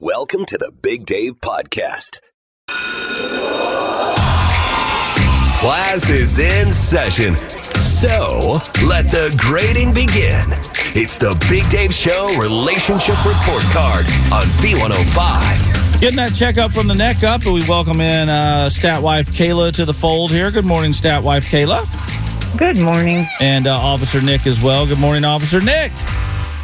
Welcome 0.00 0.44
to 0.44 0.56
the 0.56 0.70
Big 0.70 1.06
Dave 1.06 1.40
Podcast. 1.40 2.20
Class 5.58 6.08
is 6.08 6.38
in 6.38 6.70
session. 6.70 7.34
So 7.80 8.60
let 8.86 9.08
the 9.08 9.34
grading 9.36 9.92
begin. 9.92 10.44
It's 10.94 11.18
the 11.18 11.34
Big 11.50 11.68
Dave 11.68 11.92
Show 11.92 12.28
Relationship 12.38 13.16
Report 13.26 13.64
Card 13.74 14.06
on 14.32 14.46
B105. 14.62 16.00
Getting 16.00 16.18
that 16.18 16.32
checkup 16.32 16.72
from 16.72 16.86
the 16.86 16.94
neck 16.94 17.24
up, 17.24 17.44
we 17.44 17.66
welcome 17.68 18.00
in 18.00 18.28
uh, 18.28 18.70
stat 18.70 19.02
wife 19.02 19.32
Kayla 19.32 19.72
to 19.74 19.84
the 19.84 19.94
fold 19.94 20.30
here. 20.30 20.52
Good 20.52 20.64
morning, 20.64 20.92
stat 20.92 21.24
wife 21.24 21.46
Kayla. 21.46 22.56
Good 22.56 22.78
morning. 22.78 23.26
And 23.40 23.66
uh, 23.66 23.76
Officer 23.76 24.22
Nick 24.22 24.46
as 24.46 24.62
well. 24.62 24.86
Good 24.86 25.00
morning, 25.00 25.24
Officer 25.24 25.60
Nick. 25.60 25.90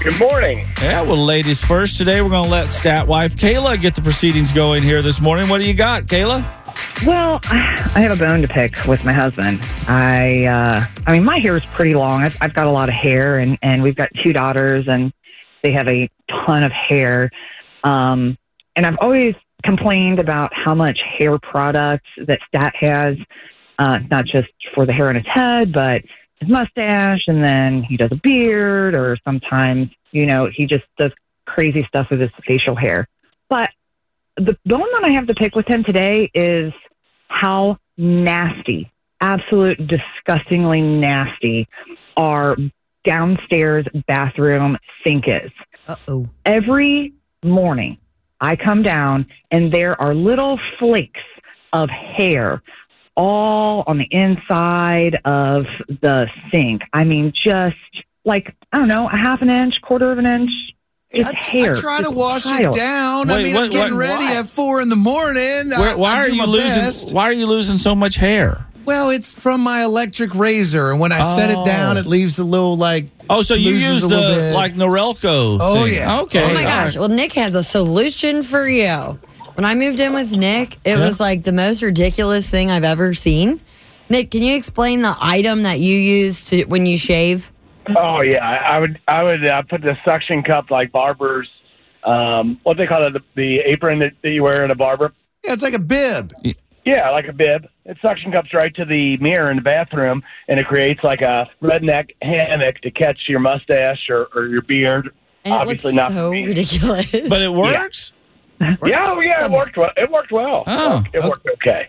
Good 0.05 0.21
morning. 0.21 0.69
Yeah, 0.83 1.01
well, 1.01 1.17
ladies 1.17 1.65
first 1.65 1.97
today. 1.97 2.21
We're 2.21 2.29
going 2.29 2.45
to 2.45 2.51
let 2.51 2.75
stat 2.75 3.07
wife 3.07 3.37
Kayla 3.37 3.81
get 3.81 3.95
the 3.95 4.03
proceedings 4.03 4.53
going 4.53 4.83
here 4.83 5.01
this 5.01 5.19
morning. 5.19 5.49
What 5.49 5.63
do 5.63 5.67
you 5.67 5.73
got, 5.73 6.03
Kayla? 6.03 6.45
Well, 7.07 7.41
I 7.45 8.01
have 8.01 8.13
a 8.13 8.17
bone 8.17 8.43
to 8.43 8.49
pick 8.49 8.85
with 8.85 9.03
my 9.07 9.15
husband. 9.15 9.61
I, 9.89 10.45
uh, 10.45 10.85
I 11.07 11.13
mean, 11.13 11.25
my 11.25 11.39
hair 11.39 11.57
is 11.57 11.65
pretty 11.65 11.95
long. 11.95 12.23
I've, 12.23 12.37
I've 12.43 12.53
got 12.53 12.67
a 12.67 12.71
lot 12.71 12.91
of 12.91 12.95
hair, 12.95 13.39
and 13.39 13.59
and 13.63 13.83
we've 13.83 13.97
got 13.97 14.11
two 14.23 14.35
daughters, 14.35 14.85
and 14.89 15.11
they 15.63 15.73
have 15.73 15.89
a 15.89 16.11
ton 16.45 16.63
of 16.63 16.73
hair. 16.73 17.31
Um, 17.83 18.37
and 18.77 18.85
I've 18.85 18.99
always 19.01 19.35
complained 19.65 20.19
about 20.19 20.53
how 20.53 20.75
much 20.75 20.99
hair 21.19 21.39
products 21.39 22.11
that 22.27 22.41
Stat 22.47 22.75
has, 22.79 23.17
uh, 23.79 24.01
not 24.11 24.27
just 24.27 24.49
for 24.75 24.85
the 24.85 24.93
hair 24.93 25.09
on 25.09 25.15
his 25.15 25.27
head, 25.33 25.73
but 25.73 26.03
his 26.45 26.53
mustache, 26.53 27.23
and 27.27 27.45
then 27.45 27.83
he 27.83 27.97
does 27.97 28.11
a 28.13 28.17
beard, 28.17 28.97
or 28.97 29.17
sometimes, 29.25 29.89
you 30.13 30.27
know, 30.27 30.49
he 30.55 30.67
just 30.67 30.85
does 30.99 31.13
crazy 31.47 31.85
stuff 31.89 32.09
with 32.11 32.21
his 32.21 32.31
facial 32.47 32.75
hair. 32.75 33.09
But 33.49 33.71
the 34.37 34.57
bone 34.67 34.87
that 34.93 35.05
I 35.05 35.11
have 35.11 35.27
to 35.29 35.35
pick 35.35 35.55
with 35.55 35.67
him 35.67 35.85
today 35.85 36.31
is 36.35 36.73
how 37.29 37.79
nasty, 37.97 38.91
absolute 39.21 39.79
disgustingly 39.87 40.81
nasty, 40.81 41.69
our 42.17 42.57
downstairs 43.05 43.87
bathroom 44.07 44.77
sink 45.05 45.25
is. 45.27 45.51
Uh 45.87 45.97
oh. 46.09 46.27
Every 46.45 47.13
morning, 47.45 47.99
I 48.41 48.57
come 48.57 48.83
down 48.83 49.27
and 49.51 49.73
there 49.73 50.01
are 50.01 50.15
little 50.15 50.59
flakes 50.79 51.21
of 51.73 51.89
hair 51.91 52.63
all 53.17 53.85
on 53.87 53.99
the 53.99 54.09
inside 54.11 55.21
of 55.25 55.67
the 55.89 56.29
sink. 56.51 56.83
I 56.93 57.05
mean, 57.05 57.33
just 57.35 57.77
like, 58.25 58.55
I 58.73 58.79
don't 58.79 58.89
know, 58.89 59.07
a 59.09 59.17
half 59.17 59.43
an 59.43 59.51
inch, 59.51 59.81
quarter 59.83 60.11
of 60.11 60.19
an 60.19 60.27
inch. 60.27 60.51
It's 61.11 61.29
I, 61.31 61.37
hair. 61.37 61.77
I 61.77 61.81
try 61.81 62.01
to 62.03 62.11
wash 62.11 62.43
pile. 62.45 62.71
it 62.71 62.73
down. 62.75 63.31
I 63.31 63.43
mean, 63.43 63.55
what- 63.55 63.65
I'm 63.65 63.71
getting 63.71 63.95
what- 63.95 64.01
ready 64.01 64.25
why? 64.25 64.37
at 64.37 64.47
four 64.47 64.81
in 64.81 64.89
the 64.89 64.97
morning. 64.97 65.73
I- 65.73 65.79
Where, 65.79 65.97
why 65.97 66.15
I 66.15 66.19
are 66.25 66.29
you 66.29 66.45
losing? 66.47 66.75
best. 66.83 67.15
Why 67.15 67.25
are 67.25 67.33
you 67.33 67.47
losing 67.47 67.79
so 67.79 67.95
much 67.95 68.17
hair? 68.17 68.67
Well, 68.85 69.09
it's 69.11 69.33
from 69.33 69.63
my 69.63 69.83
electric 69.85 70.35
razor, 70.35 70.91
and 70.91 71.01
when 71.01 71.11
I 71.13 71.21
set 71.37 71.51
it 71.51 71.65
down, 71.65 71.97
Oh. 71.97 72.01
it 72.01 72.07
leaves 72.07 72.39
a 72.39 72.45
little 72.45 72.77
like. 72.77 73.07
Oh, 73.31 73.41
so 73.41 73.55
you 73.55 73.71
use 73.73 74.03
the 74.03 74.09
bit. 74.09 74.53
like 74.53 74.75
Norelco? 74.75 75.57
Oh, 75.61 75.85
thing. 75.87 75.95
yeah. 75.95 76.21
Okay. 76.23 76.45
Oh 76.45 76.53
my 76.53 76.63
gosh. 76.65 76.95
right. 76.97 77.01
Well, 77.01 77.09
Nick 77.09 77.33
has 77.35 77.55
a 77.55 77.63
solution 77.63 78.43
for 78.43 78.69
you. 78.69 79.19
When 79.55 79.65
I 79.65 79.75
moved 79.75 80.01
in 80.01 80.13
with 80.13 80.33
Nick, 80.33 80.79
it 80.85 80.99
was 80.99 81.21
like 81.21 81.45
the 81.45 81.53
most 81.53 81.83
ridiculous 81.83 82.51
thing 82.51 82.71
I've 82.71 82.85
ever 82.85 83.15
seen. 83.15 83.61
Nick, 84.09 84.33
can 84.33 84.43
you 84.43 84.57
explain 84.57 85.03
the 85.03 85.15
item 85.21 85.63
that 85.63 85.79
you 85.79 85.97
use 85.97 86.47
to 86.51 86.65
when 86.65 86.87
you 86.87 86.99
shave? 86.99 87.53
Oh 87.97 88.21
yeah, 88.23 88.45
I 88.45 88.77
I 88.77 88.79
would 88.79 89.01
I 89.07 89.23
would 89.23 89.47
uh, 89.47 89.63
put 89.63 89.83
the 89.83 89.97
suction 90.05 90.43
cup 90.43 90.71
like 90.71 90.91
barbers, 90.91 91.49
um, 92.03 92.59
what 92.65 92.77
they 92.77 92.87
call 92.87 93.05
it, 93.05 93.13
the, 93.13 93.21
the 93.37 93.59
apron 93.61 94.01
that, 94.01 94.13
that 94.23 94.31
you 94.31 94.43
wear 94.43 94.65
in 94.65 94.71
a 94.71 94.75
barber. 94.75 95.13
Yeah, 95.45 95.53
it's 95.53 95.63
like 95.63 95.75
a 95.75 95.79
bib. 95.79 96.33
Yeah, 96.85 97.11
like 97.11 97.29
a 97.29 97.33
bib. 97.33 97.67
It 97.85 97.97
suction 98.03 98.33
cups 98.33 98.53
right 98.53 98.75
to 98.75 98.85
the 98.85 99.17
mirror 99.19 99.51
in 99.51 99.57
the 99.57 99.63
bathroom, 99.63 100.23
and 100.49 100.59
it 100.59 100.67
creates 100.67 101.03
like 101.05 101.23
a 101.23 101.49
redneck 101.63 102.11
hammock 102.23 102.81
to 102.81 102.91
catch 102.91 103.19
your 103.29 103.41
mustache 103.41 104.09
or, 104.09 104.29
or 104.35 104.47
your 104.47 104.63
beard. 104.63 105.11
And 105.45 105.55
Obviously 105.55 105.93
it 105.93 105.97
not 105.97 106.13
looks 106.13 106.15
for 106.15 106.35
so 106.35 106.47
ridiculous. 106.47 107.29
But 107.29 107.43
it 107.43 107.53
works. 107.53 108.13
Yeah, 108.14 108.14
oh, 108.61 109.21
yeah, 109.21 109.45
it 109.45 109.51
worked 109.51 109.77
well. 109.77 109.91
It 109.97 110.11
worked 110.11 110.33
well. 110.33 110.65
Oh. 110.67 111.05
it 111.13 111.23
worked 111.25 111.47
okay. 111.55 111.89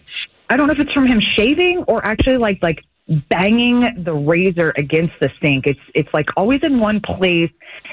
I 0.49 0.57
don't 0.57 0.67
know 0.67 0.73
if 0.73 0.79
it's 0.79 0.91
from 0.91 1.05
him 1.05 1.19
shaving 1.37 1.83
or 1.87 2.05
actually 2.05 2.37
like 2.37 2.59
like 2.61 2.83
banging 3.29 4.03
the 4.03 4.13
razor 4.13 4.73
against 4.77 5.13
the 5.19 5.29
sink. 5.41 5.67
It's 5.67 5.79
it's 5.93 6.09
like 6.13 6.27
always 6.37 6.61
in 6.63 6.79
one 6.79 7.01
place. 7.01 7.51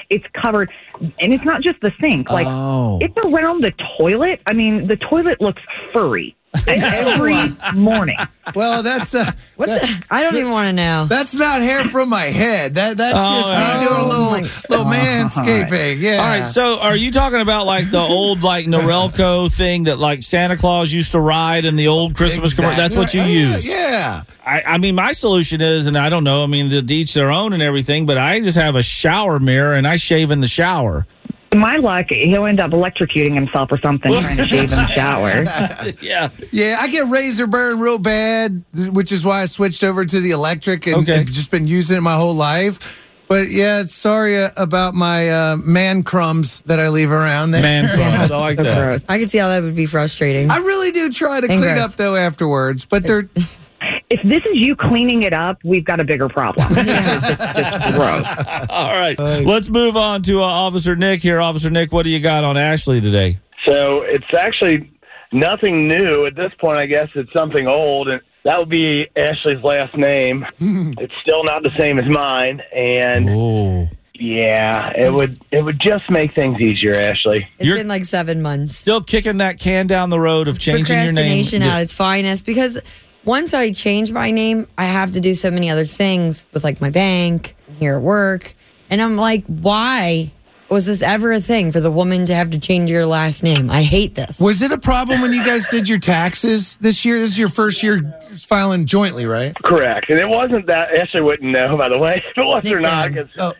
It's 0.09 0.25
covered, 0.41 0.71
and 0.99 1.33
it's 1.33 1.43
not 1.43 1.61
just 1.61 1.79
the 1.81 1.91
sink. 1.99 2.29
Like 2.29 2.47
oh. 2.49 2.99
it's 3.01 3.15
around 3.17 3.63
the 3.63 3.73
toilet. 3.97 4.41
I 4.45 4.53
mean, 4.53 4.87
the 4.87 4.97
toilet 4.97 5.41
looks 5.41 5.61
furry 5.93 6.35
every 6.67 7.35
morning. 7.73 8.17
Well, 8.55 8.83
that's 8.83 9.15
uh, 9.15 9.31
what 9.55 9.67
that- 9.69 9.81
the? 9.81 10.03
I 10.11 10.23
don't 10.23 10.35
even 10.35 10.51
want 10.51 10.67
to 10.67 10.73
know. 10.73 11.05
that's 11.09 11.33
not 11.35 11.61
hair 11.61 11.85
from 11.85 12.09
my 12.09 12.23
head. 12.23 12.75
That 12.75 12.97
that's 12.97 13.15
Oh, 13.17 13.35
just 13.35 13.49
me 13.51 13.55
yeah. 13.57 13.79
doing 13.79 13.93
a 13.93 14.03
Oh, 14.03 14.37
little 14.37 14.49
little 14.69 14.85
manscaping. 14.85 15.99
Yeah. 15.99 16.17
All 16.17 16.25
right, 16.25 16.43
so 16.43 16.79
are 16.81 16.95
you 16.95 17.11
talking 17.11 17.39
about 17.41 17.65
like 17.65 17.89
the 17.89 17.99
old 17.99 18.41
like 18.43 18.65
Norelco 18.65 19.53
thing 19.53 19.85
that 19.85 19.97
like 19.99 20.23
Santa 20.23 20.57
Claus 20.57 20.91
used 20.93 21.11
to 21.13 21.19
ride 21.19 21.65
in 21.65 21.75
the 21.75 21.87
old 21.87 22.15
Christmas 22.15 22.55
commercial? 22.55 22.77
That's 22.77 22.95
what 22.95 23.13
you 23.13 23.21
Exactly. 23.21 23.33
Yeah, 23.41 23.55
use. 23.55 23.67
Yeah. 23.69 24.23
I, 24.45 24.61
I 24.63 24.77
mean, 24.77 24.95
my 24.95 25.13
solution 25.13 25.61
is, 25.61 25.87
and 25.87 25.97
I 25.97 26.09
don't 26.09 26.23
know. 26.25 26.43
I 26.43 26.47
mean, 26.47 26.69
the 26.69 26.93
each 26.93 27.13
their 27.13 27.31
own 27.31 27.53
and 27.53 27.63
everything, 27.63 28.05
but 28.05 28.17
I 28.17 28.39
just 28.41 28.57
have 28.57 28.75
a 28.75 28.83
shower 28.83 29.39
mirror 29.39 29.73
and 29.73 29.87
I 29.87 29.95
shave 29.95 30.31
in 30.31 30.41
the 30.41 30.47
shower. 30.47 31.05
My 31.55 31.77
luck, 31.77 32.07
he'll 32.09 32.45
end 32.45 32.59
up 32.59 32.71
electrocuting 32.71 33.33
himself 33.35 33.71
or 33.71 33.79
something 33.79 34.11
trying 34.11 34.37
to 34.37 34.45
shave 34.45 34.63
in 34.63 34.69
the 34.77 34.87
shower. 34.87 35.43
yeah. 36.01 36.29
Yeah, 36.51 36.77
I 36.79 36.87
get 36.89 37.07
razor 37.09 37.47
burn 37.47 37.79
real 37.79 37.99
bad, 37.99 38.63
which 38.91 39.11
is 39.11 39.23
why 39.23 39.41
I 39.43 39.45
switched 39.45 39.83
over 39.83 40.03
to 40.05 40.19
the 40.19 40.31
electric 40.31 40.87
and, 40.87 40.97
Okay. 40.97 41.17
and 41.21 41.31
just 41.31 41.51
been 41.51 41.67
using 41.67 41.97
it 41.97 42.01
my 42.01 42.15
whole 42.15 42.33
life. 42.35 43.01
But 43.27 43.49
yeah, 43.49 43.83
sorry 43.83 44.37
uh, 44.37 44.49
about 44.57 44.93
my 44.93 45.29
uh, 45.29 45.57
man 45.57 46.03
crumbs 46.03 46.61
that 46.63 46.79
I 46.79 46.89
leave 46.89 47.11
around 47.11 47.51
there. 47.51 47.61
Man, 47.61 47.85
crumbs, 47.95 48.31
I 48.31 48.37
like 48.39 48.57
that. 48.57 49.03
I 49.07 49.17
could 49.19 49.31
see 49.31 49.37
how 49.37 49.47
that 49.47 49.63
would 49.63 49.75
be 49.75 49.85
frustrating. 49.85 50.51
I 50.51 50.57
really 50.57 50.91
do 50.91 51.09
try 51.09 51.39
to 51.41 51.47
And 51.49 51.61
clean 51.61 51.73
gross. 51.75 51.85
up 51.85 51.91
though 51.93 52.15
afterwards, 52.15 52.85
but 52.85 53.03
they're 53.07 53.29
If 54.13 54.21
this 54.21 54.41
is 54.41 54.51
you 54.65 54.75
cleaning 54.75 55.23
it 55.23 55.33
up, 55.33 55.57
we've 55.63 55.83
got 55.83 55.99
a 55.99 56.03
bigger 56.03 56.29
problem. 56.29 56.67
It's 56.75 56.87
it's 57.57 57.97
gross. 57.97 58.67
All 58.69 58.91
right, 58.91 59.17
let's 59.17 59.69
move 59.69 59.97
on 59.97 60.21
to 60.23 60.41
uh, 60.41 60.45
Officer 60.45 60.95
Nick 60.95 61.21
here. 61.21 61.41
Officer 61.41 61.69
Nick, 61.71 61.91
what 61.91 62.03
do 62.03 62.09
you 62.11 62.19
got 62.19 62.43
on 62.43 62.55
Ashley 62.55 63.01
today? 63.01 63.39
So 63.67 64.03
it's 64.03 64.25
actually 64.37 64.91
nothing 65.31 65.87
new 65.87 66.25
at 66.25 66.35
this 66.35 66.51
point. 66.59 66.77
I 66.77 66.85
guess 66.85 67.07
it's 67.15 67.31
something 67.33 67.65
old, 67.67 68.07
and 68.07 68.21
that 68.43 68.59
would 68.59 68.69
be 68.69 69.07
Ashley's 69.15 69.63
last 69.63 69.95
name. 69.97 70.45
it's 70.59 71.13
still 71.23 71.43
not 71.43 71.63
the 71.63 71.71
same 71.79 71.97
as 71.97 72.05
mine, 72.07 72.61
and 72.75 73.29
Oh, 73.29 73.87
yeah, 74.13 74.91
it 74.95 75.11
would 75.11 75.39
it 75.51 75.63
would 75.63 75.79
just 75.83 76.07
make 76.11 76.35
things 76.35 76.59
easier, 76.61 76.93
Ashley. 76.95 77.47
It's 77.57 77.65
You're- 77.65 77.79
been 77.79 77.87
like 77.87 78.03
seven 78.05 78.41
months. 78.43 78.75
still 78.75 79.01
kicking 79.01 79.37
that 79.37 79.59
can 79.59 79.87
down 79.87 80.11
the 80.11 80.19
road 80.19 80.47
of 80.47 80.59
changing 80.59 80.95
your 80.97 81.05
name. 81.05 81.15
Procrastination 81.15 81.61
at 81.63 81.81
its 81.81 81.93
finest 81.95 82.45
because 82.45 82.79
once 83.25 83.53
I 83.53 83.71
change 83.71 84.11
my 84.11 84.31
name, 84.31 84.67
I 84.77 84.85
have 84.85 85.11
to 85.11 85.21
do 85.21 85.33
so 85.33 85.49
many 85.51 85.69
other 85.69 85.85
things 85.85 86.47
with 86.53 86.63
like 86.63 86.81
my 86.81 86.89
bank, 86.89 87.55
here 87.79 87.95
at 87.95 88.01
work. 88.01 88.53
And 88.89 89.01
I'm 89.01 89.15
like, 89.15 89.45
why 89.45 90.31
was 90.69 90.85
this 90.85 91.01
ever 91.01 91.31
a 91.31 91.39
thing 91.39 91.71
for 91.71 91.79
the 91.79 91.91
woman 91.91 92.25
to 92.25 92.33
have 92.33 92.49
to 92.51 92.59
change 92.59 92.89
your 92.89 93.05
last 93.05 93.43
name? 93.43 93.69
I 93.69 93.83
hate 93.83 94.15
this. 94.15 94.39
was 94.39 94.61
it 94.61 94.71
a 94.71 94.77
problem 94.77 95.21
when 95.21 95.33
you 95.33 95.43
guys 95.43 95.67
did 95.69 95.87
your 95.87 95.99
taxes 95.99 96.77
this 96.77 97.05
year? 97.05 97.19
This 97.19 97.31
is 97.31 97.39
your 97.39 97.49
first 97.49 97.83
year 97.83 98.19
filing 98.39 98.85
jointly, 98.85 99.25
right? 99.25 99.55
Correct, 99.63 100.09
and 100.09 100.19
it 100.19 100.27
wasn't 100.27 100.65
that 100.67 100.95
Ashley 100.97 101.21
wouldn't 101.21 101.51
know, 101.51 101.77
by 101.77 101.89
the 101.89 101.99
way, 101.99 102.23
if 102.35 102.37
it 102.37 102.45
was 102.45 102.63
Nick 102.63 102.75
or 102.75 102.79
not. 102.81 103.11
Oh. 103.39 103.53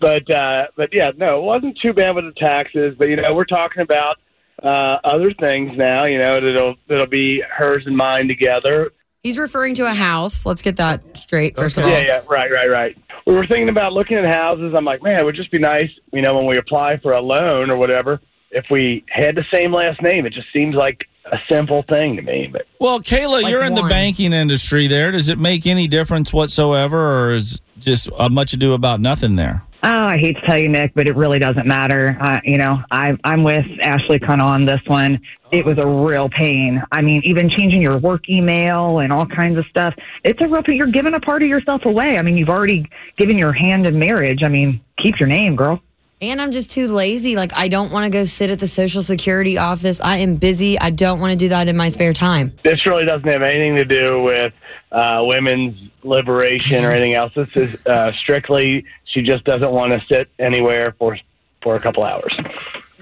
But 0.00 0.30
uh, 0.30 0.66
but 0.76 0.90
yeah, 0.92 1.10
no, 1.16 1.38
it 1.38 1.42
wasn't 1.42 1.78
too 1.80 1.92
bad 1.92 2.14
with 2.14 2.24
the 2.24 2.38
taxes. 2.38 2.94
But 2.98 3.08
you 3.08 3.16
know, 3.16 3.34
we're 3.34 3.44
talking 3.44 3.82
about 3.82 4.16
uh, 4.62 4.98
other 5.04 5.32
things 5.34 5.72
now. 5.76 6.06
You 6.06 6.18
know, 6.18 6.40
that'll 6.40 6.76
that'll 6.88 7.06
be 7.06 7.42
hers 7.48 7.84
and 7.86 7.96
mine 7.96 8.28
together. 8.28 8.92
He's 9.26 9.38
referring 9.38 9.74
to 9.74 9.86
a 9.86 9.92
house. 9.92 10.46
Let's 10.46 10.62
get 10.62 10.76
that 10.76 11.02
straight, 11.02 11.56
first 11.56 11.76
of 11.78 11.82
all. 11.82 11.90
Yeah, 11.90 11.98
yeah, 11.98 12.22
right, 12.30 12.48
right, 12.48 12.70
right. 12.70 12.96
We 13.26 13.34
were 13.34 13.44
thinking 13.44 13.68
about 13.68 13.92
looking 13.92 14.16
at 14.16 14.24
houses. 14.24 14.72
I'm 14.72 14.84
like, 14.84 15.02
man, 15.02 15.18
it 15.18 15.24
would 15.24 15.34
just 15.34 15.50
be 15.50 15.58
nice, 15.58 15.90
you 16.12 16.22
know, 16.22 16.32
when 16.34 16.46
we 16.46 16.56
apply 16.58 16.98
for 16.98 17.10
a 17.10 17.20
loan 17.20 17.68
or 17.68 17.76
whatever, 17.76 18.20
if 18.52 18.66
we 18.70 19.04
had 19.08 19.34
the 19.34 19.44
same 19.52 19.72
last 19.72 20.00
name. 20.00 20.26
It 20.26 20.32
just 20.32 20.46
seems 20.52 20.76
like 20.76 21.08
a 21.24 21.38
simple 21.50 21.82
thing 21.88 22.14
to 22.14 22.22
me. 22.22 22.48
But 22.52 22.68
Well, 22.78 23.00
Kayla, 23.00 23.42
Like 23.42 23.50
you're 23.50 23.64
in 23.64 23.74
the 23.74 23.82
banking 23.82 24.32
industry 24.32 24.86
there. 24.86 25.10
Does 25.10 25.28
it 25.28 25.40
make 25.40 25.66
any 25.66 25.88
difference 25.88 26.32
whatsoever, 26.32 27.24
or 27.24 27.34
is 27.34 27.60
just 27.80 28.08
a 28.16 28.30
much 28.30 28.52
ado 28.52 28.74
about 28.74 29.00
nothing 29.00 29.34
there? 29.34 29.64
Oh, 29.88 29.88
I 29.88 30.18
hate 30.18 30.34
to 30.34 30.46
tell 30.48 30.58
you, 30.58 30.68
Nick, 30.68 30.94
but 30.94 31.06
it 31.06 31.14
really 31.14 31.38
doesn't 31.38 31.64
matter. 31.64 32.18
Uh, 32.20 32.40
you 32.42 32.58
know, 32.58 32.82
I, 32.90 33.16
I'm 33.22 33.44
with 33.44 33.64
Ashley 33.82 34.18
kind 34.18 34.42
of 34.42 34.48
on 34.48 34.64
this 34.64 34.80
one. 34.88 35.20
It 35.52 35.64
was 35.64 35.78
a 35.78 35.86
real 35.86 36.28
pain. 36.28 36.82
I 36.90 37.02
mean, 37.02 37.22
even 37.24 37.48
changing 37.48 37.82
your 37.82 37.96
work 37.96 38.28
email 38.28 38.98
and 38.98 39.12
all 39.12 39.26
kinds 39.26 39.56
of 39.58 39.64
stuff. 39.66 39.94
It's 40.24 40.40
a 40.40 40.48
real 40.48 40.64
pain. 40.64 40.76
You're 40.76 40.88
giving 40.88 41.14
a 41.14 41.20
part 41.20 41.44
of 41.44 41.48
yourself 41.48 41.84
away. 41.84 42.18
I 42.18 42.22
mean, 42.22 42.36
you've 42.36 42.48
already 42.48 42.90
given 43.16 43.38
your 43.38 43.52
hand 43.52 43.86
in 43.86 43.96
marriage. 43.96 44.42
I 44.42 44.48
mean, 44.48 44.80
keep 45.00 45.20
your 45.20 45.28
name, 45.28 45.54
girl. 45.54 45.80
And 46.20 46.40
I'm 46.40 46.50
just 46.50 46.72
too 46.72 46.88
lazy. 46.88 47.36
Like, 47.36 47.52
I 47.56 47.68
don't 47.68 47.92
want 47.92 48.10
to 48.10 48.18
go 48.18 48.24
sit 48.24 48.50
at 48.50 48.58
the 48.58 48.66
Social 48.66 49.02
Security 49.02 49.56
office. 49.56 50.00
I 50.00 50.16
am 50.16 50.34
busy. 50.34 50.76
I 50.80 50.90
don't 50.90 51.20
want 51.20 51.30
to 51.30 51.36
do 51.36 51.50
that 51.50 51.68
in 51.68 51.76
my 51.76 51.90
spare 51.90 52.12
time. 52.12 52.52
this 52.64 52.84
really 52.86 53.04
doesn't 53.04 53.30
have 53.30 53.42
anything 53.42 53.76
to 53.76 53.84
do 53.84 54.20
with 54.20 54.52
uh, 54.92 55.22
women's 55.26 55.76
liberation 56.02 56.84
or 56.84 56.90
anything 56.90 57.14
else. 57.14 57.32
This 57.34 57.48
is 57.54 57.86
uh, 57.86 58.12
strictly 58.20 58.84
she 59.04 59.22
just 59.22 59.44
doesn't 59.44 59.70
want 59.72 59.92
to 59.92 60.02
sit 60.08 60.28
anywhere 60.38 60.94
for 60.98 61.18
for 61.62 61.76
a 61.76 61.80
couple 61.80 62.04
hours. 62.04 62.34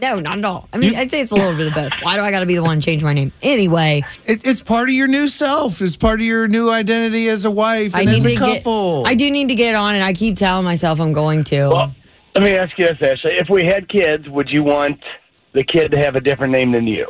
No, 0.01 0.19
not 0.19 0.39
at 0.39 0.45
all. 0.45 0.69
I 0.73 0.79
mean, 0.79 0.97
I'd 0.97 1.11
say 1.11 1.21
it's 1.21 1.31
a 1.31 1.37
little 1.37 1.57
bit 1.57 1.69
of 1.69 1.75
both. 1.75 1.93
Why 2.03 2.17
do 2.17 2.23
I 2.23 2.31
got 2.33 2.41
to 2.41 2.47
be 2.47 2.57
the 2.57 2.65
one 2.65 2.81
to 2.81 2.85
change 2.85 3.03
my 3.05 3.13
name? 3.15 3.33
Anyway, 3.43 4.03
It, 4.25 4.47
it's 4.47 4.61
part 4.63 4.89
of 4.89 4.95
your 4.95 5.07
new 5.07 5.29
self. 5.29 5.81
It's 5.81 5.97
part 5.97 6.19
of 6.21 6.27
your 6.27 6.49
new 6.49 6.69
identity 6.69 7.29
as 7.29 7.45
a 7.45 7.51
wife 7.51 7.95
I 7.95 8.01
and 8.01 8.11
need 8.11 8.17
as 8.19 8.27
a 8.27 8.31
to 8.31 8.37
couple. 8.37 9.05
get. 9.05 9.11
I 9.11 9.15
do 9.15 9.31
need 9.31 9.49
to 9.49 9.55
get 9.55 9.75
on, 9.77 9.95
and 9.95 10.03
I 10.03 10.13
keep 10.13 10.37
telling 10.37 10.65
myself 10.65 11.01
I'm 11.01 11.13
going 11.13 11.45
to. 11.45 11.69
Well, 11.69 11.95
let 12.35 12.43
me 12.45 12.55
ask 12.57 12.77
you 12.77 12.87
this, 12.87 12.99
Ashley: 13.01 13.33
If 13.39 13.49
we 13.49 13.65
had 13.65 13.89
kids, 13.89 14.29
would 14.29 14.49
you 14.51 14.65
want 14.65 15.01
the 15.53 15.63
kid 15.63 15.93
to 15.93 15.99
have 16.01 16.17
a 16.17 16.21
different 16.21 16.53
name 16.53 16.73
than 16.73 16.87
you? 16.89 17.07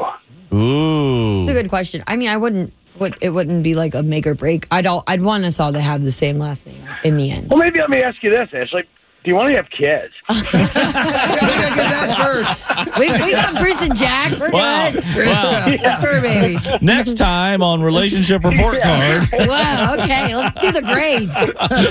Ooh. 0.52 1.42
It's 1.42 1.50
a 1.50 1.54
good 1.54 1.70
question. 1.70 2.04
I 2.06 2.16
mean, 2.16 2.28
I 2.28 2.36
wouldn't. 2.36 2.72
Would 3.00 3.16
it 3.20 3.30
wouldn't 3.30 3.64
be 3.64 3.74
like 3.74 3.94
a 3.94 4.02
make 4.02 4.26
or 4.26 4.34
break? 4.34 4.66
I'd 4.70 4.86
all, 4.86 5.02
I'd 5.06 5.22
want 5.22 5.44
us 5.44 5.58
all 5.58 5.72
to 5.72 5.80
have 5.80 6.02
the 6.02 6.12
same 6.12 6.38
last 6.38 6.66
name 6.66 6.82
in 7.02 7.16
the 7.16 7.30
end. 7.30 7.50
Well, 7.50 7.58
maybe 7.58 7.80
let 7.80 7.90
me 7.90 8.00
ask 8.02 8.22
you 8.22 8.30
this, 8.30 8.48
Ashley: 8.54 8.82
Do 9.24 9.30
you 9.30 9.34
want 9.34 9.48
to 9.48 9.56
have 9.56 9.68
kids? 9.70 10.12
we 10.28 10.34
gotta 10.34 11.74
get 11.74 11.88
that 11.90 12.16
first. 12.22 12.98
We, 12.98 13.10
we 13.24 13.32
got 13.32 13.58
Bruce 13.58 13.82
and 13.82 13.96
Jack. 13.96 14.38
We're 14.38 14.50
Wow. 14.52 14.90
good. 14.92 15.26
Wow. 15.26 15.98
We're 16.02 16.22
babies. 16.22 16.70
Next 16.80 17.16
time 17.18 17.62
on 17.62 17.82
Relationship 17.82 18.44
Report 18.44 18.80
Card. 18.80 19.28
Wow. 19.32 19.94
Okay, 19.98 20.34
let's 20.36 20.60
do 20.60 20.70
the 20.72 20.82
grades. 20.82 21.36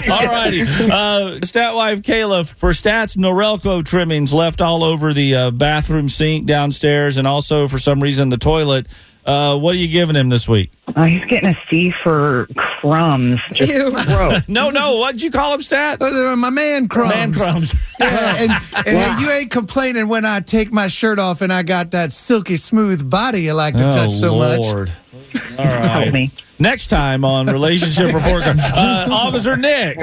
All 0.09 0.25
righty. 0.27 0.61
Uh, 0.61 1.39
stat 1.43 1.75
wife 1.75 2.01
Kayla, 2.01 2.53
for 2.55 2.69
stats, 2.69 3.17
Norelco 3.17 3.83
trimmings 3.85 4.33
left 4.33 4.61
all 4.61 4.83
over 4.83 5.13
the 5.13 5.35
uh, 5.35 5.51
bathroom 5.51 6.07
sink 6.07 6.45
downstairs 6.45 7.17
and 7.17 7.27
also 7.27 7.67
for 7.67 7.77
some 7.77 7.99
reason 8.01 8.29
the 8.29 8.37
toilet. 8.37 8.87
Uh, 9.25 9.57
what 9.57 9.75
are 9.75 9.77
you 9.77 9.87
giving 9.87 10.15
him 10.15 10.29
this 10.29 10.47
week? 10.47 10.71
Oh, 10.95 11.03
he's 11.03 11.23
getting 11.25 11.49
a 11.49 11.57
C 11.69 11.93
for 12.03 12.47
crumbs. 12.81 13.39
Just 13.53 13.71
Ew. 13.71 13.91
gross. 14.05 14.47
No, 14.49 14.69
no. 14.69 14.97
What'd 14.99 15.21
you 15.21 15.31
call 15.31 15.53
him, 15.53 15.61
stat? 15.61 16.01
Uh, 16.01 16.35
My 16.35 16.49
man 16.49 16.87
crumbs. 16.87 17.09
Man 17.13 17.31
crumbs. 17.33 17.73
Yeah, 17.99 18.35
and, 18.37 18.87
and 18.87 19.21
you 19.21 19.31
ain't 19.31 19.49
complaining 19.49 20.09
when 20.09 20.25
I 20.25 20.41
take 20.41 20.73
my 20.73 20.87
shirt 20.87 21.19
off 21.19 21.41
and 21.41 21.53
I 21.53 21.63
got 21.63 21.91
that 21.91 22.11
silky 22.11 22.57
smooth 22.57 23.09
body 23.09 23.43
you 23.43 23.53
like 23.53 23.75
to 23.75 23.83
touch 23.83 24.11
so 24.11 24.37
much. 24.37 24.59
Oh, 24.63 24.71
Lord. 24.73 24.91
All 25.57 25.65
Help 25.65 26.13
me. 26.13 26.29
Next 26.59 26.87
time 26.87 27.23
on 27.23 27.45
Relationship 27.47 28.13
Report 28.13 28.43
Card, 28.43 28.57
uh, 28.59 29.07
Officer 29.09 29.55
Nick. 29.55 29.97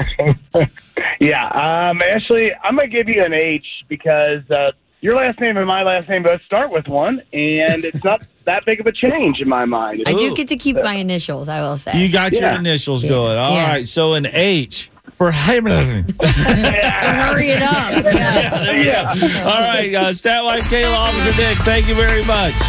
Yeah, 1.21 1.47
um, 1.49 2.01
Ashley, 2.03 2.51
I'm 2.65 2.77
gonna 2.77 2.89
give 2.89 3.09
you 3.09 3.23
an 3.23 3.35
H 3.35 3.67
because 3.89 4.49
uh, 4.51 4.73
your 5.01 5.15
last 5.17 5.39
name 5.41 5.57
and 5.57 5.67
my 5.67 5.83
last 5.83 6.09
name 6.09 6.23
both 6.23 6.43
start 6.43 6.71
with 6.71 6.89
one, 6.89 7.19
and 7.33 7.85
it's 7.85 8.03
not 8.03 8.23
that 8.47 8.65
big 8.67 8.81
of 8.81 8.87
a 8.87 8.93
change 8.93 9.41
in 9.41 9.49
my 9.49 9.65
mind. 9.65 10.03
I 10.07 10.13
do 10.13 10.35
get 10.35 10.49
to 10.49 10.57
keep 10.57 10.77
my 10.77 10.95
initials. 10.95 11.49
I 11.49 11.61
will 11.63 11.77
say. 11.77 11.93
You 11.95 12.11
got 12.11 12.33
your 12.33 12.43
Yeah. 12.43 12.59
initials 12.59 13.03
Yeah. 13.03 13.09
going. 13.11 13.39
All 13.39 13.57
right. 13.57 13.79
Yeah. 13.79 13.85
So 13.85 14.15
an 14.15 14.27
H 14.33 14.91
for 15.13 15.31
Hamilton. 15.31 16.07
Hurry 16.23 17.51
it 17.51 17.63
up. 17.63 18.05
Yeah. 18.15 19.15
yeah. 19.15 19.43
All 19.45 19.61
right. 19.61 19.95
Uh, 19.95 20.13
stat 20.13 20.43
wife 20.45 20.63
Kayla, 20.65 20.95
Officer 20.97 21.37
Nick, 21.43 21.57
thank 21.59 21.89
you 21.89 21.95
very 21.95 22.25
much. 22.25 22.55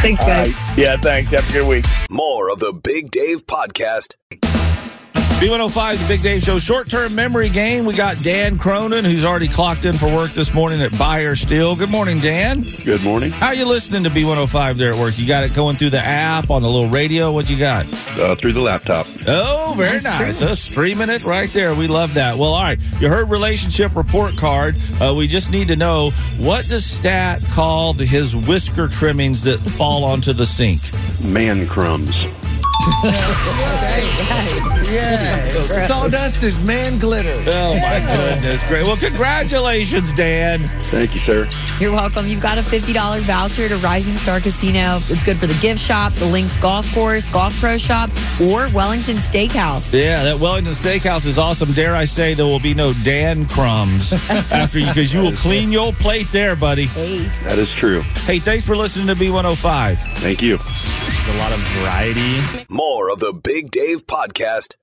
Thanks, 0.00 0.24
guys. 0.24 0.54
yeah, 0.78 0.96
thanks. 0.96 1.30
Have 1.32 1.48
a 1.50 1.52
good 1.52 1.66
week. 1.68 1.84
More 2.08 2.50
of 2.50 2.60
the 2.60 2.72
Big 2.72 3.10
Dave 3.10 3.44
Podcast. 3.48 4.14
B105, 5.40 6.00
the 6.02 6.08
Big 6.14 6.22
Dave 6.22 6.42
Show 6.42 6.58
short 6.58 6.88
term 6.88 7.14
memory 7.14 7.50
game. 7.50 7.84
We 7.84 7.92
got 7.92 8.16
Dan 8.22 8.56
Cronin, 8.56 9.04
who's 9.04 9.22
already 9.22 9.48
clocked 9.48 9.84
in 9.84 9.92
for 9.94 10.06
work 10.06 10.30
this 10.30 10.54
morning 10.54 10.80
at 10.80 10.98
Buyer 10.98 11.34
Steel. 11.36 11.76
Good 11.76 11.90
morning, 11.90 12.18
Dan. 12.20 12.62
Good 12.86 13.04
morning. 13.04 13.30
How 13.32 13.50
you 13.52 13.66
listening 13.66 14.02
to 14.04 14.08
B105 14.08 14.76
there 14.78 14.94
at 14.94 14.98
work? 14.98 15.18
You 15.18 15.28
got 15.28 15.44
it 15.44 15.52
going 15.52 15.76
through 15.76 15.90
the 15.90 16.00
app 16.00 16.48
on 16.48 16.62
the 16.62 16.68
little 16.70 16.88
radio? 16.88 17.32
What 17.32 17.50
you 17.50 17.58
got? 17.58 17.84
Uh, 18.18 18.34
through 18.34 18.54
the 18.54 18.62
laptop. 18.62 19.06
Oh, 19.28 19.74
very 19.76 19.90
Nice 20.00 20.04
nice. 20.04 20.36
streaming. 20.36 20.52
Uh, 20.52 20.54
streaming 20.54 21.10
it 21.10 21.24
right 21.24 21.50
there. 21.50 21.74
We 21.74 21.86
love 21.86 22.14
that. 22.14 22.38
Well, 22.38 22.54
all 22.54 22.62
right. 22.62 22.80
You 22.98 23.10
heard 23.10 23.28
relationship 23.30 23.94
report 23.94 24.38
card. 24.38 24.76
Uh, 25.02 25.12
we 25.14 25.26
just 25.26 25.50
need 25.50 25.68
to 25.68 25.76
know 25.76 26.12
what 26.38 26.66
does 26.66 26.86
Stat 26.86 27.42
call 27.50 27.92
the, 27.92 28.06
his 28.06 28.34
whisker 28.34 28.88
trimmings 28.88 29.42
that 29.42 29.58
fall 29.58 30.02
onto 30.02 30.32
the 30.32 30.46
sink? 30.46 30.80
Man 31.22 31.66
crumbs. 31.66 32.14
Yeah. 34.88 35.40
Sawdust 35.88 36.42
is 36.42 36.64
man 36.64 36.98
glitter. 36.98 37.34
Oh 37.46 37.74
my 37.74 37.98
goodness, 38.06 38.66
great. 38.68 38.84
Well, 38.84 38.96
congratulations, 38.96 40.12
Dan. 40.12 40.60
Thank 40.60 41.14
you, 41.14 41.20
sir. 41.20 41.48
You're 41.80 41.92
welcome. 41.92 42.26
You've 42.26 42.40
got 42.40 42.58
a 42.58 42.62
$50 42.62 43.20
voucher 43.22 43.68
to 43.68 43.76
Rising 43.78 44.14
Star 44.14 44.40
Casino. 44.40 44.96
It's 44.96 45.22
good 45.22 45.36
for 45.36 45.46
the 45.46 45.58
gift 45.60 45.80
shop, 45.80 46.12
the 46.14 46.26
Links 46.26 46.56
Golf 46.58 46.92
Course, 46.94 47.30
Golf 47.32 47.58
Pro 47.60 47.76
Shop, 47.76 48.10
or 48.40 48.68
Wellington 48.72 49.16
Steakhouse. 49.16 49.92
Yeah, 49.92 50.22
that 50.22 50.38
Wellington 50.38 50.74
Steakhouse 50.74 51.26
is 51.26 51.38
awesome. 51.38 51.72
Dare 51.72 51.94
I 51.94 52.04
say 52.04 52.34
there 52.34 52.46
will 52.46 52.60
be 52.60 52.74
no 52.74 52.92
Dan 53.04 53.46
crumbs 53.46 54.12
after 54.52 54.78
you 54.78 54.86
because 54.86 55.12
you 55.12 55.20
will 55.20 55.32
clean 55.32 55.70
your 55.72 55.92
plate 55.92 56.28
there, 56.30 56.54
buddy. 56.56 56.86
Hey. 56.86 57.24
That 57.44 57.58
is 57.58 57.72
true. 57.72 58.00
Hey, 58.24 58.38
thanks 58.38 58.64
for 58.66 58.76
listening 58.76 59.08
to 59.08 59.14
B105. 59.14 59.96
Thank 60.18 60.40
you. 60.42 60.54
a 60.54 61.36
lot 61.38 61.52
of 61.52 61.58
variety. 61.80 62.40
More 62.76 63.10
of 63.10 63.20
the 63.20 63.32
Big 63.32 63.70
Dave 63.70 64.06
Podcast. 64.06 64.74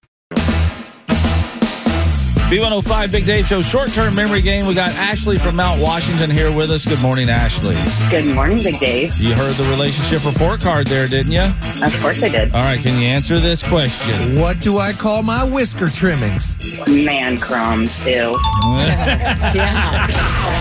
B105 2.53 3.11
Big 3.11 3.25
Dave 3.25 3.47
Show 3.47 3.63
short 3.63 3.89
term 3.89 4.13
memory 4.13 4.39
game. 4.39 4.67
We 4.67 4.75
got 4.75 4.91
Ashley 4.91 5.39
from 5.39 5.55
Mount 5.55 5.81
Washington 5.81 6.29
here 6.29 6.55
with 6.55 6.69
us. 6.69 6.85
Good 6.85 7.01
morning, 7.01 7.27
Ashley. 7.27 7.75
Good 8.11 8.31
morning, 8.35 8.61
Big 8.61 8.79
Dave. 8.79 9.17
You 9.17 9.33
heard 9.33 9.55
the 9.55 9.67
relationship 9.71 10.23
report 10.23 10.61
card 10.61 10.85
there, 10.85 11.07
didn't 11.07 11.31
you? 11.31 11.41
Of 11.83 11.99
course 11.99 12.21
I 12.21 12.29
did. 12.29 12.53
All 12.53 12.61
right, 12.61 12.79
can 12.79 13.01
you 13.01 13.07
answer 13.07 13.39
this 13.39 13.67
question? 13.67 14.39
What 14.39 14.59
do 14.59 14.77
I 14.77 14.91
call 14.91 15.23
my 15.23 15.43
whisker 15.43 15.87
trimmings? 15.87 16.59
Man 16.87 17.39
crumbs, 17.39 18.05
ew. 18.05 18.37
Yeah. 19.55 20.49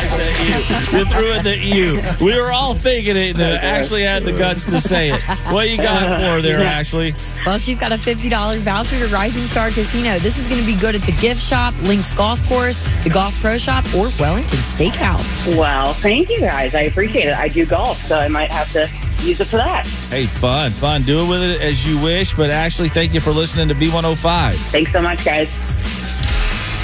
You 0.92 1.06
threw 1.06 1.32
it 1.32 1.46
at 1.46 1.60
you. 1.60 2.00
We 2.20 2.38
were 2.38 2.52
all 2.52 2.74
thinking 2.74 3.16
it, 3.16 3.40
and 3.40 3.42
Ashley 3.42 4.02
had 4.02 4.24
the 4.24 4.32
guts 4.32 4.64
to 4.66 4.80
say 4.80 5.10
it. 5.10 5.22
What 5.50 5.70
you 5.70 5.78
got 5.78 6.20
for 6.20 6.26
her 6.26 6.42
there, 6.42 6.60
Ashley? 6.66 7.14
Well, 7.46 7.58
she's 7.58 7.78
got 7.78 7.92
a 7.92 7.96
$50 7.96 8.58
voucher 8.58 8.98
to 8.98 9.06
Rising 9.06 9.42
Star 9.44 9.70
Casino. 9.70 10.18
This 10.18 10.38
is 10.38 10.48
going 10.48 10.60
to 10.60 10.66
be 10.66 10.76
good 10.78 10.94
at 10.94 11.00
the 11.02 11.12
gift 11.12 11.40
shop, 11.40 11.72
Links 11.82 12.12
Golf 12.14 12.46
Course, 12.48 12.82
the 13.04 13.10
Golf 13.10 13.40
Pro 13.40 13.58
Shop, 13.58 13.84
or 13.94 14.08
Wellington 14.20 14.58
Steakhouse. 14.58 15.56
Well, 15.56 15.92
thank 15.94 16.28
you 16.30 16.40
guys. 16.40 16.74
I 16.74 16.82
appreciate 16.82 17.26
it. 17.26 17.36
I 17.38 17.48
do 17.48 17.66
golf, 17.66 17.98
so 17.98 18.18
I 18.18 18.28
might 18.28 18.50
have 18.50 18.70
to 18.72 18.88
use 19.26 19.40
it 19.40 19.46
for 19.46 19.56
that. 19.56 19.86
Hey, 20.10 20.26
fun, 20.26 20.70
fun. 20.70 21.02
Do 21.02 21.24
it 21.24 21.28
with 21.28 21.42
it 21.42 21.60
as 21.60 21.86
you 21.86 22.00
wish. 22.02 22.34
But 22.34 22.50
Ashley, 22.50 22.88
thank 22.88 23.14
you 23.14 23.20
for 23.20 23.30
listening 23.30 23.68
to 23.68 23.74
B105. 23.74 24.54
Thanks 24.70 24.92
so 24.92 25.02
much, 25.02 25.24
guys. 25.24 25.48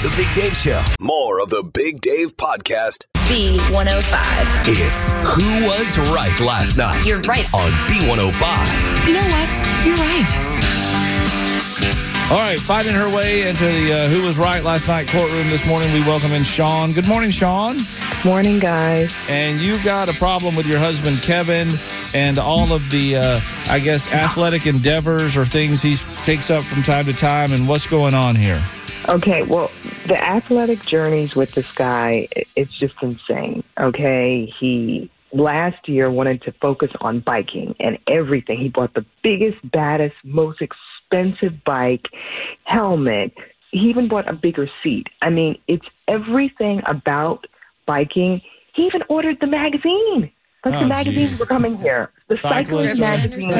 The 0.01 0.13
Big 0.15 0.33
Dave 0.33 0.53
Show. 0.55 0.81
More 1.01 1.41
of 1.41 1.49
the 1.49 1.61
Big 1.63 1.99
Dave 1.99 2.37
Podcast. 2.37 3.05
B105. 3.27 4.63
It's 4.65 5.03
Who 5.33 5.67
Was 5.67 5.97
Right 6.13 6.39
Last 6.39 6.77
Night 6.77 7.05
You're 7.05 7.21
right. 7.21 7.45
on 7.53 7.69
B105. 7.87 9.07
You 9.07 9.13
know 9.13 9.27
what? 9.27 9.85
You're 9.85 9.95
right. 9.97 10.68
All 12.31 12.37
right, 12.37 12.59
finding 12.59 12.93
her 12.93 13.09
way 13.09 13.49
into 13.49 13.63
the 13.63 13.91
uh, 13.91 14.07
Who 14.07 14.23
Was 14.23 14.37
Right 14.37 14.63
Last 14.63 14.87
Night 14.87 15.07
courtroom 15.07 15.49
this 15.49 15.67
morning, 15.67 15.91
we 15.91 16.01
welcome 16.01 16.31
in 16.31 16.43
Sean. 16.43 16.93
Good 16.93 17.07
morning, 17.07 17.31
Sean. 17.31 17.77
Morning, 18.23 18.59
guys. 18.59 19.11
And 19.27 19.59
you've 19.59 19.83
got 19.83 20.09
a 20.09 20.13
problem 20.13 20.55
with 20.55 20.67
your 20.67 20.77
husband, 20.77 21.17
Kevin, 21.23 21.69
and 22.13 22.37
all 22.37 22.71
of 22.71 22.91
the, 22.91 23.15
uh, 23.15 23.41
I 23.67 23.79
guess, 23.79 24.07
athletic 24.09 24.67
endeavors 24.67 25.35
or 25.35 25.43
things 25.43 25.81
he 25.81 25.95
takes 26.23 26.51
up 26.51 26.61
from 26.61 26.83
time 26.83 27.05
to 27.05 27.13
time. 27.13 27.51
And 27.51 27.67
what's 27.67 27.87
going 27.87 28.13
on 28.13 28.35
here? 28.35 28.63
Okay, 29.07 29.41
well, 29.41 29.71
the 30.05 30.23
athletic 30.23 30.85
journeys 30.85 31.35
with 31.35 31.53
this 31.53 31.71
guy, 31.71 32.27
it's 32.55 32.73
just 32.73 32.93
insane. 33.01 33.63
Okay, 33.79 34.53
he 34.59 35.09
last 35.33 35.89
year 35.89 36.11
wanted 36.11 36.43
to 36.43 36.51
focus 36.61 36.91
on 37.01 37.21
biking 37.21 37.75
and 37.79 37.97
everything. 38.05 38.59
He 38.59 38.69
bought 38.69 38.93
the 38.93 39.05
biggest, 39.23 39.57
baddest, 39.71 40.15
most 40.23 40.61
expensive 41.09 41.63
bike, 41.63 42.07
helmet. 42.63 43.33
He 43.71 43.89
even 43.89 44.07
bought 44.07 44.27
a 44.27 44.33
bigger 44.33 44.69
seat. 44.83 45.07
I 45.21 45.29
mean, 45.29 45.57
it's 45.67 45.85
everything 46.07 46.81
about 46.85 47.45
biking. 47.85 48.41
He 48.73 48.83
even 48.83 49.03
ordered 49.09 49.39
the 49.39 49.47
magazine. 49.47 50.31
Like 50.65 50.73
Oh, 50.75 50.79
the 50.81 50.87
magazines 50.87 51.29
geez. 51.31 51.39
were 51.39 51.45
coming 51.45 51.77
here. 51.77 52.11
The 52.27 52.35
Cyclist 52.37 52.99
magazine. 52.99 53.53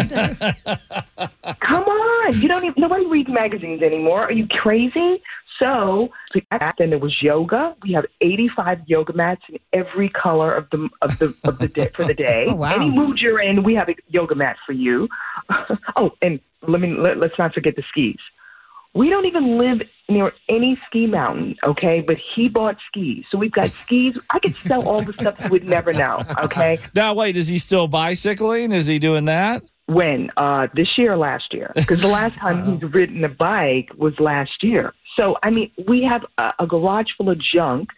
Come 1.62 1.84
on, 1.84 2.42
you 2.42 2.50
don't 2.50 2.66
even. 2.66 2.74
Nobody 2.82 3.06
reads 3.06 3.30
magazines 3.30 3.82
anymore. 3.82 4.24
Are 4.24 4.32
you 4.34 4.48
crazy? 4.48 5.22
So 5.62 6.10
back 6.50 6.78
then 6.78 6.92
there 6.92 7.00
was 7.00 7.16
yoga. 7.22 7.76
We 7.84 7.94
have 7.94 8.06
85 8.22 8.82
yoga 8.88 9.14
mats 9.14 9.42
in 9.50 9.60
every 9.74 10.10
color 10.10 10.54
of 10.54 10.70
the 10.70 10.90
of 11.02 11.20
the 11.20 11.36
of 11.44 11.60
the 11.60 11.68
day 11.68 11.92
for 11.96 12.06
the 12.06 12.14
day. 12.30 12.46
Oh, 12.48 12.56
wow. 12.56 12.76
Any 12.76 12.90
mood 12.90 13.20
you're 13.20 13.42
in, 13.42 13.64
we 13.64 13.76
have 13.76 13.90
a 13.90 13.96
yoga 14.08 14.36
mat 14.36 14.58
for 14.66 14.74
you. 14.74 15.10
oh, 15.98 16.12
and 16.22 16.40
let 16.68 16.82
me 16.82 16.96
let, 16.98 17.18
let's 17.18 17.38
not 17.38 17.54
forget 17.54 17.76
the 17.76 17.84
skis. 17.90 18.18
We 18.96 19.10
don't 19.10 19.26
even 19.26 19.60
live 19.60 19.82
near 20.10 20.34
any 20.48 20.80
ski 20.88 21.06
mountain, 21.06 21.56
okay? 21.64 22.02
But 22.02 22.18
he 22.36 22.50
bought 22.50 22.78
skis, 22.88 23.24
so 23.32 23.38
we've 23.38 23.52
got 23.52 23.68
skis. 23.70 24.18
I 24.32 24.40
could 24.40 24.56
sell 24.56 24.88
all 24.88 25.02
the 25.02 25.14
stuff 25.14 25.40
you 25.44 25.50
would 25.52 25.70
never 25.70 25.94
know, 25.94 26.24
okay? 26.44 26.80
Now, 26.96 27.14
wait, 27.14 27.38
is 27.38 27.48
he 27.48 27.60
still 27.60 27.88
bicycling? 27.88 28.72
Is 28.72 28.88
he 28.88 28.98
doing 28.98 29.26
that? 29.26 29.64
When 29.86 30.32
uh, 30.38 30.68
this 30.74 30.98
year 30.98 31.14
or 31.14 31.18
last 31.18 31.54
year? 31.54 31.72
Because 31.76 32.02
the 32.02 32.08
last 32.08 32.36
time 32.38 32.66
he's 32.66 32.92
ridden 32.92 33.24
a 33.24 33.30
bike 33.30 33.92
was 33.96 34.20
last 34.20 34.64
year. 34.64 34.94
So 35.20 35.36
I 35.44 35.50
mean, 35.50 35.72
we 35.88 36.04
have 36.10 36.26
a, 36.38 36.54
a 36.60 36.68
garage 36.68 37.08
full 37.18 37.30
of 37.30 37.40
junk, 37.54 37.90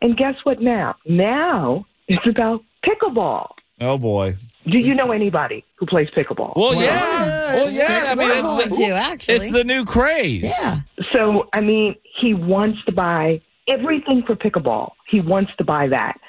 and 0.00 0.16
guess 0.16 0.34
what? 0.44 0.60
Now, 0.60 0.96
now 1.06 1.86
it's 2.08 2.26
about 2.26 2.62
pickleball. 2.86 3.50
Oh 3.80 3.98
boy. 3.98 4.36
Do 4.66 4.78
you 4.78 4.94
know 4.94 5.10
anybody 5.10 5.64
who 5.76 5.86
plays 5.86 6.08
pickleball? 6.10 6.52
Well, 6.54 6.74
yeah. 6.74 7.54
Well, 7.54 7.66
it's 7.66 7.78
yeah. 7.78 8.04
I 8.08 8.14
mean, 8.14 8.28
We're 8.28 8.60
it's 8.60 8.78
the, 8.78 8.84
to, 8.84 8.90
actually. 8.92 9.34
it's 9.36 9.50
the 9.52 9.64
new 9.64 9.84
craze. 9.84 10.54
yeah. 10.60 10.80
So, 11.14 11.48
I 11.54 11.60
mean, 11.60 11.96
he 12.20 12.34
wants 12.34 12.78
to 12.84 12.92
buy 12.92 13.40
everything 13.66 14.22
for 14.26 14.36
pickleball. 14.36 14.92
He 15.08 15.20
wants 15.20 15.52
to 15.56 15.64
buy 15.64 15.88
that. 15.88 16.20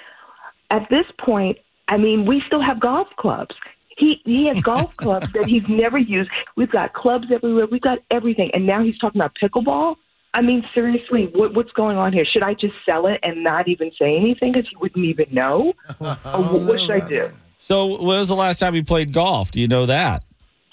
At 0.70 0.88
this 0.90 1.06
point, 1.20 1.58
I 1.90 1.98
mean, 1.98 2.26
we 2.26 2.42
still 2.48 2.62
have 2.62 2.80
golf 2.80 3.10
clubs. 3.18 3.54
He 3.98 4.22
he 4.24 4.48
has 4.48 4.62
golf 4.64 4.96
clubs 4.96 5.28
that 5.34 5.46
he's 5.46 5.64
never 5.68 5.98
used. 5.98 6.30
We've 6.56 6.72
got 6.72 6.94
clubs 6.94 7.28
everywhere. 7.32 7.68
We've 7.70 7.82
got 7.82 8.00
everything, 8.10 8.50
and 8.54 8.66
now 8.66 8.82
he's 8.82 8.98
talking 8.98 9.20
about 9.20 9.36
pickleball. 9.44 9.98
I 10.34 10.42
mean, 10.42 10.64
seriously, 10.74 11.30
what, 11.34 11.54
what's 11.54 11.72
going 11.74 11.98
on 11.98 12.14
here? 12.14 12.24
Should 12.26 12.44
I 12.44 12.54
just 12.54 12.74
sell 12.88 13.06
it 13.08 13.20
and 13.24 13.44
not 13.44 13.68
even 13.68 13.92
say 14.00 14.16
anything 14.16 14.54
because 14.54 14.68
he 14.70 14.76
wouldn't 14.78 15.04
even 15.06 15.26
know? 15.32 15.74
or 16.00 16.06
what, 16.16 16.62
what 16.68 16.80
should 16.80 16.92
I 16.92 17.08
do? 17.08 17.30
So, 17.58 17.98
when 17.98 18.20
was 18.20 18.30
the 18.30 18.36
last 18.36 18.60
time 18.60 18.74
you 18.74 18.84
played 18.84 19.12
golf? 19.14 19.52
Do 19.52 19.60
you 19.60 19.68
know 19.68 19.86
that? 19.88 20.24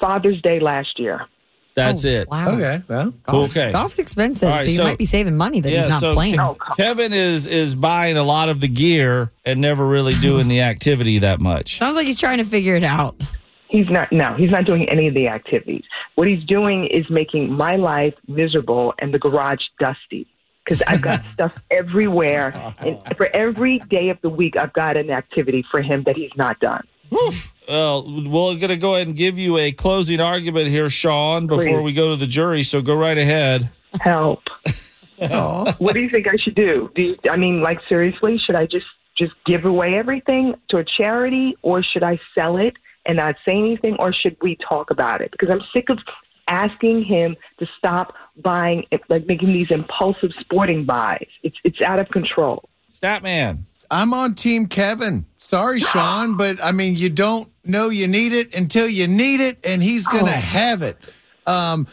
Father's 0.01 0.41
Day 0.43 0.61
last 0.61 0.99
year. 1.01 1.27
That's 1.75 2.05
Oh, 2.05 2.09
it. 2.09 2.29
Wow. 2.29 2.49
Okay, 2.55 2.83
well, 2.89 3.11
Golf, 3.25 3.51
Okay. 3.57 3.71
Golf's 3.73 3.99
expensive, 4.01 4.49
All 4.49 4.55
right, 4.57 4.65
so 4.65 4.71
you 4.71 4.77
so- 4.79 4.85
might 4.85 4.99
be 4.99 5.05
saving 5.05 5.37
money 5.37 5.61
that 5.61 5.71
Yeah, 5.71 5.83
he's 5.83 5.89
not 5.91 6.01
so 6.01 6.13
playing. 6.13 6.37
Ke- 6.37 6.41
Oh, 6.41 6.55
come 6.55 6.77
Kevin 6.77 7.13
is 7.13 7.47
is 7.47 7.75
buying 7.77 8.17
a 8.17 8.23
lot 8.25 8.49
of 8.49 8.61
the 8.61 8.67
gear 8.69 9.31
and 9.45 9.61
never 9.61 9.87
really 9.87 10.15
doing 10.15 10.49
the 10.49 10.61
activity 10.73 11.19
that 11.21 11.41
much. 11.41 11.79
Sounds 11.79 11.95
like 11.97 12.07
he's 12.07 12.19
trying 12.19 12.39
to 12.39 12.45
figure 12.45 12.75
it 12.75 12.83
out. 12.85 13.15
He's 13.69 13.89
not. 13.91 14.11
No, 14.13 14.35
he's 14.35 14.51
not 14.51 14.65
doing 14.65 14.89
any 14.89 15.09
of 15.09 15.15
the 15.15 15.29
activities. 15.29 15.85
What 16.15 16.27
he's 16.27 16.45
doing 16.45 16.87
is 16.87 17.09
making 17.11 17.53
my 17.53 17.77
life 17.77 18.15
miserable 18.27 18.95
and 18.99 19.13
the 19.13 19.19
garage 19.19 19.63
dusty 19.79 20.27
because 20.65 20.83
I've 20.87 21.03
got 21.03 21.23
stuff 21.33 21.55
everywhere. 21.71 22.53
And 22.79 22.99
for 23.17 23.27
every 23.35 23.79
day 23.91 24.09
of 24.11 24.19
the 24.23 24.31
week, 24.31 24.57
I've 24.57 24.73
got 24.73 24.97
an 24.97 25.11
activity 25.11 25.65
for 25.71 25.83
him 25.83 26.05
that 26.05 26.17
he's 26.17 26.35
not 26.37 26.59
done. 26.61 26.87
Well, 27.69 28.05
we're 28.07 28.55
going 28.55 28.69
to 28.69 28.77
go 28.77 28.95
ahead 28.95 29.09
and 29.09 29.17
give 29.17 29.39
you 29.39 29.59
a 29.59 29.73
closing 29.73 30.21
argument 30.21 30.69
here, 30.69 30.89
Sean, 30.89 31.47
before 31.47 31.65
Please. 31.65 31.83
we 31.83 31.93
go 31.93 32.09
to 32.11 32.17
the 32.17 32.27
jury. 32.27 32.63
So 32.63 32.81
go 32.81 32.95
right 32.95 33.19
ahead. 33.19 33.71
Help! 34.01 34.43
what 35.79 35.95
do 35.95 36.01
you 36.01 36.11
think 36.11 36.29
I 36.29 36.37
should 36.37 36.55
do? 36.55 36.91
Do 36.95 37.03
you, 37.03 37.17
I 37.31 37.37
mean, 37.37 37.63
like 37.63 37.81
seriously, 37.89 38.39
should 38.39 38.55
I 38.55 38.67
just 38.67 38.87
just 39.17 39.33
give 39.47 39.65
away 39.65 39.95
everything 39.99 40.55
to 40.71 40.77
a 40.77 40.85
charity, 40.85 41.57
or 41.63 41.83
should 41.83 42.05
I 42.05 42.21
sell 42.37 42.57
it 42.57 42.75
and 43.09 43.17
not 43.17 43.35
say 43.45 43.57
anything, 43.57 43.97
or 43.99 44.13
should 44.13 44.37
we 44.43 44.57
talk 44.69 44.91
about 44.91 45.21
it? 45.21 45.33
Because 45.33 45.49
I'm 45.51 45.63
sick 45.75 45.89
of 45.89 45.99
asking 46.47 47.05
him 47.05 47.37
to 47.59 47.67
stop 47.77 48.15
buying, 48.37 48.85
like 49.09 49.27
making 49.27 49.53
these 49.53 49.67
impulsive 49.71 50.31
sporting 50.41 50.85
buys. 50.85 51.27
It's 51.43 51.57
it's 51.65 51.79
out 51.85 52.01
of 52.01 52.09
control. 52.11 52.69
Statman. 52.91 53.65
I'm 53.91 54.13
on 54.13 54.35
Team 54.35 54.67
Kevin. 54.67 55.25
Sorry, 55.39 55.81
Sean, 55.81 56.37
but 56.37 56.63
I 56.63 56.73
mean, 56.73 56.95
you 56.95 57.09
don't 57.09 57.51
know 57.65 57.89
you 57.89 58.07
need 58.07 58.35
it 58.35 58.55
until 58.55 58.87
you 58.87 59.09
need 59.09 59.41
it, 59.41 59.65
and 59.65 59.83
he's 59.83 60.07
going 60.07 60.27
to 60.27 60.31
have 60.31 60.83
it. 60.83 60.99
Um, 61.47 61.87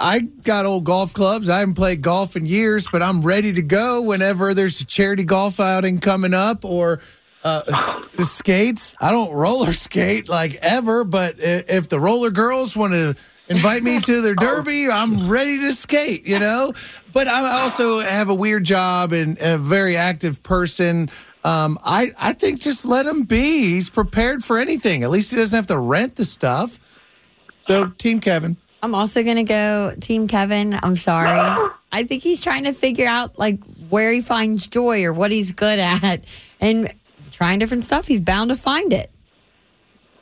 I 0.00 0.20
got 0.20 0.64
old 0.64 0.84
golf 0.84 1.12
clubs. 1.12 1.50
I 1.50 1.58
haven't 1.58 1.74
played 1.74 2.00
golf 2.00 2.36
in 2.36 2.46
years, 2.46 2.86
but 2.90 3.02
I'm 3.02 3.20
ready 3.20 3.52
to 3.52 3.62
go 3.62 4.00
whenever 4.02 4.54
there's 4.54 4.80
a 4.80 4.86
charity 4.86 5.24
golf 5.24 5.60
outing 5.60 5.98
coming 5.98 6.32
up 6.32 6.64
or 6.64 7.00
uh, 7.46 8.02
skates. 8.18 8.96
I 9.00 9.12
don't 9.12 9.32
roller 9.32 9.72
skate 9.72 10.28
like 10.28 10.56
ever, 10.62 11.04
but 11.04 11.36
if 11.38 11.88
the 11.88 12.00
roller 12.00 12.30
girls 12.30 12.76
want 12.76 12.92
to 12.92 13.14
invite 13.48 13.84
me 13.84 14.00
to 14.00 14.20
their 14.20 14.34
derby, 14.46 14.88
I'm 14.90 15.28
ready 15.28 15.60
to 15.60 15.72
skate, 15.72 16.26
you 16.26 16.40
know? 16.40 16.72
But 17.12 17.28
I 17.28 17.62
also 17.62 18.00
have 18.00 18.28
a 18.28 18.34
weird 18.34 18.64
job 18.64 19.12
and 19.12 19.38
a 19.40 19.58
very 19.58 19.96
active 19.96 20.42
person. 20.42 21.08
Um, 21.44 21.78
I, 21.84 22.08
I 22.18 22.32
think 22.32 22.60
just 22.60 22.84
let 22.84 23.06
him 23.06 23.22
be. 23.22 23.74
He's 23.74 23.90
prepared 23.90 24.42
for 24.42 24.58
anything. 24.58 25.04
At 25.04 25.10
least 25.10 25.30
he 25.30 25.36
doesn't 25.36 25.56
have 25.56 25.68
to 25.68 25.78
rent 25.78 26.16
the 26.16 26.24
stuff. 26.24 26.80
So, 27.62 27.90
Team 27.90 28.20
Kevin. 28.20 28.56
I'm 28.82 28.94
also 28.94 29.22
gonna 29.22 29.44
go 29.44 29.94
Team 30.00 30.28
Kevin. 30.28 30.78
I'm 30.82 30.96
sorry. 30.96 31.70
I 31.92 32.02
think 32.02 32.22
he's 32.22 32.42
trying 32.42 32.64
to 32.64 32.72
figure 32.72 33.06
out 33.06 33.38
like 33.38 33.62
where 33.88 34.10
he 34.10 34.20
finds 34.20 34.66
joy 34.66 35.04
or 35.04 35.12
what 35.12 35.30
he's 35.30 35.52
good 35.52 35.78
at, 35.78 36.24
and 36.60 36.92
trying 37.36 37.58
different 37.58 37.84
stuff. 37.84 38.06
He's 38.06 38.20
bound 38.20 38.48
to 38.48 38.56
find 38.56 38.92
it. 38.92 39.10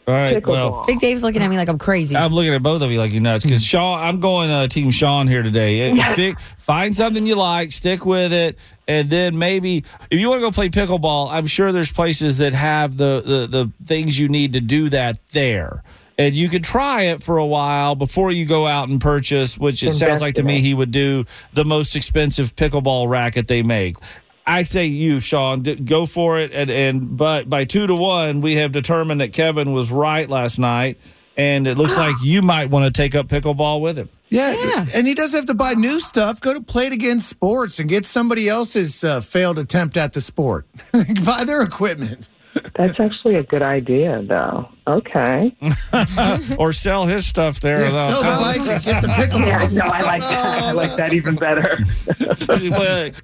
All 0.07 0.13
right. 0.13 0.47
Well, 0.47 0.85
Big 0.87 0.99
Dave's 0.99 1.23
looking 1.23 1.41
at 1.41 1.49
me 1.49 1.57
like 1.57 1.69
I'm 1.69 1.79
crazy. 1.79 2.15
I'm 2.15 2.35
looking 2.35 2.53
at 2.53 2.63
both 2.63 2.83
of 2.83 2.91
you 2.91 2.99
like 2.99 3.13
you're 3.13 3.23
nuts 3.23 3.45
because 3.45 3.65
Sean, 3.65 4.01
I'm 4.01 4.21
going 4.21 4.51
uh, 4.51 4.67
Team 4.67 4.91
Sean 4.91 5.29
here 5.29 5.43
today. 5.43 5.95
Fi- 6.15 6.35
find 6.59 6.95
something 6.95 7.25
you 7.25 7.37
like, 7.37 7.73
stick 7.73 8.05
with 8.05 8.33
it, 8.33 8.59
and 8.87 9.09
then 9.09 9.39
maybe 9.39 9.85
if 10.11 10.21
you 10.21 10.29
want 10.29 10.41
to 10.41 10.47
go 10.47 10.51
play 10.51 10.69
pickleball, 10.69 11.31
I'm 11.31 11.47
sure 11.47 11.73
there's 11.73 11.91
places 11.91 12.39
that 12.39 12.53
have 12.53 12.99
the, 12.99 13.23
the 13.25 13.47
the 13.47 13.73
things 13.87 14.19
you 14.19 14.29
need 14.29 14.53
to 14.53 14.61
do 14.61 14.91
that 14.91 15.19
there. 15.31 15.83
And 16.17 16.35
you 16.35 16.49
could 16.49 16.63
try 16.63 17.03
it 17.05 17.23
for 17.23 17.39
a 17.39 17.47
while 17.47 17.97
before 17.97 18.31
you 18.31 18.47
go 18.47 18.69
out 18.69 18.89
and 18.89 19.01
purchase, 19.01 19.59
which 19.59 19.83
it 19.83 19.95
sounds 19.95 20.21
like 20.21 20.37
to 20.37 20.45
me 20.45 20.61
he 20.61 20.73
would 20.73 20.93
do 20.93 21.25
the 21.55 21.65
most 21.65 21.97
expensive 21.97 22.55
pickleball 22.55 23.09
racket 23.09 23.49
they 23.49 23.63
make. 23.65 23.97
I 24.47 24.63
say 24.65 24.87
you, 24.87 25.21
Sean, 25.21 25.61
d- 25.61 25.77
go 25.77 26.05
for 26.07 26.39
it. 26.39 26.53
And, 26.53 26.71
and 26.71 27.17
but 27.17 27.49
by 27.49 27.65
two 27.65 27.87
to 27.87 27.95
one, 27.95 28.41
we 28.41 28.57
have 28.57 28.73
determined 28.73 29.21
that 29.21 29.33
Kevin 29.33 29.73
was 29.73 29.91
right 29.91 30.29
last 30.29 30.59
night, 30.59 30.99
and 31.37 31.67
it 31.67 31.79
looks 31.79 31.97
like 31.97 32.15
you 32.23 32.43
might 32.43 32.71
want 32.71 32.85
to 32.87 32.91
take 32.93 33.15
up 33.15 33.27
pickleball 33.29 33.81
with 33.81 33.97
him. 33.97 34.09
Yeah, 34.31 34.55
Yeah. 34.59 34.87
and 34.95 35.07
he 35.07 35.15
doesn't 35.15 35.37
have 35.39 35.47
to 35.47 35.55
buy 35.55 35.75
new 35.75 36.01
stuff. 36.01 36.41
Go 36.41 36.55
to 36.55 36.61
Play 36.61 36.87
It 36.89 36.93
Again 36.93 37.21
Sports 37.21 37.79
and 37.79 37.89
get 37.89 38.05
somebody 38.05 38.49
else's 38.49 39.05
uh, 39.05 39.21
failed 39.21 39.59
attempt 39.59 39.97
at 39.97 40.13
the 40.13 40.21
sport. 40.21 40.67
buy 41.25 41.45
their 41.45 41.63
equipment. 41.63 42.29
That's 42.75 42.99
actually 42.99 43.37
a 43.37 43.43
good 43.43 43.63
idea, 43.63 44.23
though. 44.23 44.69
Okay. 44.87 45.57
or 46.59 46.73
sell 46.73 47.07
his 47.07 47.27
stuff 47.27 47.61
there. 47.61 47.83
Yeah, 47.85 47.91
though. 47.91 48.15
sell 48.15 48.39
the 48.39 48.45
bike 48.45 48.59
and 48.59 48.85
get 48.85 49.03
the 49.03 49.09
pickleball. 49.09 49.45
Yeah, 49.45 49.85
no. 49.85 49.91
I 49.91 50.01
like 50.03 50.21
that. 50.23 50.63
I 50.63 50.73
like 50.73 50.97
that 50.97 51.13
even 51.15 51.37
better. 51.37 51.79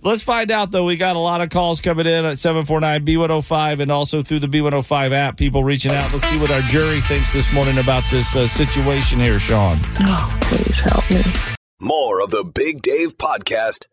Let's 0.03 0.23
find 0.23 0.51
out, 0.51 0.71
though. 0.71 0.85
We 0.85 0.97
got 0.97 1.17
a 1.17 1.21
lot 1.21 1.41
of 1.41 1.51
calls 1.51 1.81
coming 1.81 2.07
in 2.07 2.25
at 2.25 2.39
749 2.39 3.05
B105 3.05 3.81
and 3.81 3.91
also 3.93 4.23
through 4.23 4.41
the 4.41 4.49
B105 4.49 5.13
app, 5.13 5.37
people 5.37 5.65
reaching 5.65 5.93
out. 5.93 6.13
Let's 6.13 6.27
see 6.29 6.39
what 6.39 6.51
our 6.51 6.63
jury 6.63 7.01
thinks 7.03 7.33
this 7.33 7.53
morning 7.53 7.79
about 7.79 8.05
this 8.11 8.35
uh, 8.37 8.47
situation 8.47 9.21
here, 9.21 9.39
Sean. 9.39 9.77
Oh, 10.01 10.39
please 10.43 10.79
help 10.81 11.09
me. 11.11 11.23
More 11.81 12.23
of 12.23 12.31
the 12.31 12.45
Big 12.45 12.83
Dave 12.83 13.17
Podcast. 13.19 13.87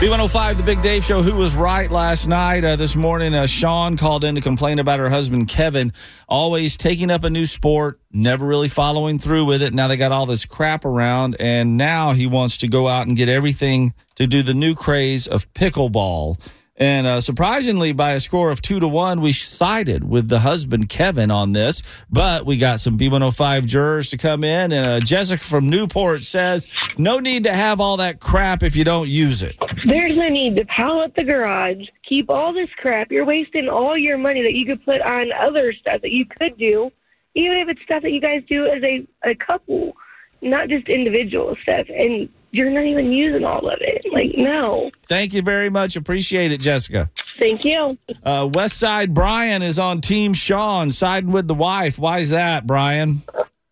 B105, 0.00 0.56
the 0.56 0.62
Big 0.64 0.82
Dave 0.82 1.02
Show. 1.02 1.22
Who 1.22 1.36
was 1.36 1.54
right 1.56 1.90
last 1.90 2.26
night? 2.26 2.62
Uh, 2.62 2.76
this 2.76 2.94
morning, 2.94 3.32
uh, 3.32 3.46
Sean 3.46 3.96
called 3.96 4.24
in 4.24 4.34
to 4.34 4.40
complain 4.40 4.78
about 4.78 4.98
her 4.98 5.08
husband, 5.08 5.48
Kevin, 5.48 5.92
always 6.28 6.76
taking 6.76 7.10
up 7.10 7.24
a 7.24 7.30
new 7.30 7.46
sport, 7.46 8.00
never 8.12 8.44
really 8.44 8.68
following 8.68 9.18
through 9.18 9.46
with 9.46 9.62
it. 9.62 9.72
Now 9.72 9.88
they 9.88 9.96
got 9.96 10.12
all 10.12 10.26
this 10.26 10.44
crap 10.44 10.84
around, 10.84 11.36
and 11.38 11.78
now 11.78 12.12
he 12.12 12.26
wants 12.26 12.58
to 12.58 12.68
go 12.68 12.86
out 12.86 13.06
and 13.06 13.16
get 13.16 13.28
everything 13.30 13.94
to 14.16 14.26
do 14.26 14.42
the 14.42 14.52
new 14.52 14.74
craze 14.74 15.26
of 15.26 15.50
pickleball. 15.54 16.38
And 16.76 17.06
uh, 17.06 17.20
surprisingly, 17.20 17.92
by 17.92 18.12
a 18.12 18.20
score 18.20 18.50
of 18.50 18.60
two 18.60 18.80
to 18.80 18.88
one, 18.88 19.20
we 19.20 19.32
sided 19.32 20.02
with 20.02 20.28
the 20.28 20.40
husband, 20.40 20.88
Kevin, 20.88 21.30
on 21.30 21.52
this. 21.52 21.82
But 22.10 22.44
we 22.44 22.58
got 22.58 22.80
some 22.80 22.98
B105 22.98 23.66
jurors 23.66 24.10
to 24.10 24.16
come 24.16 24.42
in. 24.42 24.72
And 24.72 24.86
uh, 24.86 25.00
Jessica 25.00 25.42
from 25.42 25.70
Newport 25.70 26.24
says, 26.24 26.66
no 26.98 27.20
need 27.20 27.44
to 27.44 27.54
have 27.54 27.80
all 27.80 27.98
that 27.98 28.18
crap 28.18 28.64
if 28.64 28.74
you 28.74 28.82
don't 28.82 29.08
use 29.08 29.40
it. 29.40 29.54
There's 29.86 30.16
no 30.16 30.28
need 30.28 30.56
to 30.56 30.64
pile 30.66 31.00
up 31.00 31.14
the 31.14 31.24
garage, 31.24 31.84
keep 32.08 32.30
all 32.30 32.52
this 32.52 32.70
crap. 32.78 33.10
You're 33.10 33.24
wasting 33.24 33.68
all 33.68 33.96
your 33.98 34.18
money 34.18 34.42
that 34.42 34.54
you 34.54 34.64
could 34.66 34.84
put 34.84 35.00
on 35.02 35.30
other 35.32 35.72
stuff 35.72 36.00
that 36.02 36.10
you 36.10 36.24
could 36.26 36.56
do, 36.58 36.90
even 37.34 37.58
if 37.58 37.68
it's 37.68 37.82
stuff 37.82 38.02
that 38.02 38.12
you 38.12 38.20
guys 38.20 38.42
do 38.48 38.66
as 38.66 38.82
a, 38.82 39.06
a 39.28 39.34
couple, 39.34 39.92
not 40.40 40.68
just 40.68 40.88
individual 40.88 41.56
stuff. 41.62 41.86
And 41.88 42.28
you're 42.50 42.70
not 42.70 42.84
even 42.84 43.12
using 43.12 43.44
all 43.44 43.68
of 43.68 43.78
it. 43.80 44.06
Like, 44.12 44.30
no. 44.36 44.90
Thank 45.06 45.34
you 45.34 45.42
very 45.42 45.70
much. 45.70 45.96
Appreciate 45.96 46.52
it, 46.52 46.60
Jessica. 46.60 47.10
Thank 47.40 47.64
you. 47.64 47.98
Uh, 48.22 48.48
West 48.52 48.78
Side 48.78 49.12
Brian 49.12 49.60
is 49.60 49.78
on 49.78 50.00
Team 50.00 50.34
Sean, 50.34 50.92
siding 50.92 51.32
with 51.32 51.48
the 51.48 51.54
wife. 51.54 51.98
Why 51.98 52.20
is 52.20 52.30
that, 52.30 52.66
Brian? 52.66 53.22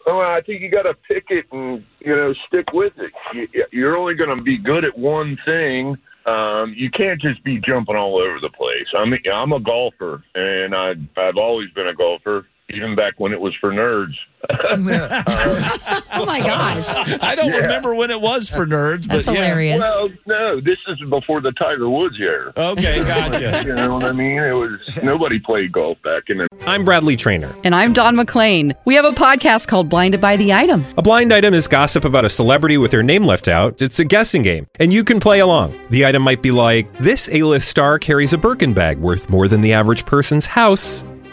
Oh, 0.07 0.19
I 0.21 0.41
think 0.45 0.61
you 0.63 0.71
got 0.71 0.83
to 0.83 0.95
pick 1.09 1.27
it 1.31 1.47
and 1.53 1.85
you 2.01 2.15
know 2.15 2.35
stick 2.49 2.73
with 2.73 2.93
it. 2.99 3.13
You- 3.35 3.67
You're 3.71 3.97
only 3.97 4.15
going 4.15 4.37
to 4.37 4.43
be 4.43 4.59
good 4.59 4.85
at 4.85 4.97
one 4.97 5.39
thing. 5.45 5.97
Um, 6.27 6.73
you 6.77 6.89
can't 6.91 7.21
just 7.21 7.43
be 7.43 7.59
jumping 7.61 7.97
all 7.97 8.21
over 8.23 8.39
the 8.41 8.51
place. 8.51 8.87
I 8.97 9.05
mean, 9.05 9.21
I'm 9.33 9.53
a 9.53 9.61
golfer, 9.61 10.23
and 10.35 10.75
I 10.75 10.95
I've 11.17 11.37
always 11.37 11.71
been 11.71 11.89
a 11.89 11.95
golfer, 11.95 12.47
even 12.73 12.95
back 12.97 13.15
when 13.19 13.33
it 13.33 13.41
was 13.41 13.55
for 13.61 13.71
nerds. 13.73 14.15
Oh 16.15 16.27
my 16.27 16.41
gosh. 16.41 16.89
I 17.23 17.35
don't 17.35 17.53
Yeah. 17.53 17.61
remember 17.61 17.95
when 17.95 18.11
it 18.11 18.21
was 18.21 18.49
for 18.51 18.67
nerds, 18.67 19.09
but 19.09 19.25
That's 19.25 19.27
yeah. 19.27 19.33
hilarious. 19.35 19.81
Well, 19.81 20.09
no, 20.27 20.61
this 20.61 20.79
is 20.89 20.99
before 21.09 21.41
the 21.41 21.53
Tiger 21.53 21.89
Woods 21.89 22.17
era. 22.21 22.53
Okay, 22.57 22.99
gotcha. 23.05 23.63
you 23.67 23.75
know 23.75 23.95
what 23.95 24.05
I 24.05 24.13
mean? 24.13 24.39
It 24.39 24.53
was 24.53 24.79
nobody 25.03 25.39
played 25.39 25.73
golf 25.73 25.97
back 26.03 26.25
in 26.29 26.39
the 26.39 26.49
I'm 26.67 26.85
Bradley 26.85 27.17
Trainer. 27.17 27.55
And 27.65 27.75
I'm 27.75 27.93
Don 27.93 28.15
McClain. 28.17 28.75
We 28.85 28.95
have 28.95 29.05
a 29.05 29.11
podcast 29.13 29.69
called 29.69 29.89
Blinded 29.89 30.21
by 30.21 30.37
the 30.37 30.53
Item. 30.53 30.85
A 30.99 31.03
blind 31.03 31.33
item 31.33 31.55
is 31.55 31.67
gossip 31.69 32.05
about 32.05 32.25
a 32.25 32.29
celebrity 32.31 32.79
with 32.79 32.91
their 32.91 33.03
name 33.03 33.25
left 33.25 33.49
out. 33.49 33.81
It's 33.81 33.99
a 34.01 34.05
guessing 34.05 34.43
game, 34.43 34.67
and 34.79 34.93
you 34.93 35.03
can 35.05 35.19
play 35.21 35.41
along. 35.41 35.79
The 35.91 36.05
item 36.07 36.23
might 36.23 36.43
be 36.43 36.51
like 36.51 36.93
this: 36.99 37.29
A-list 37.33 37.69
star 37.69 37.99
carries 37.99 38.33
a 38.33 38.39
Birkin 38.39 38.75
bag 38.75 38.99
worth 38.99 39.31
more 39.31 39.49
than 39.49 39.61
the 39.61 39.73
average 39.73 40.05
person's 40.05 40.47
house 40.47 41.05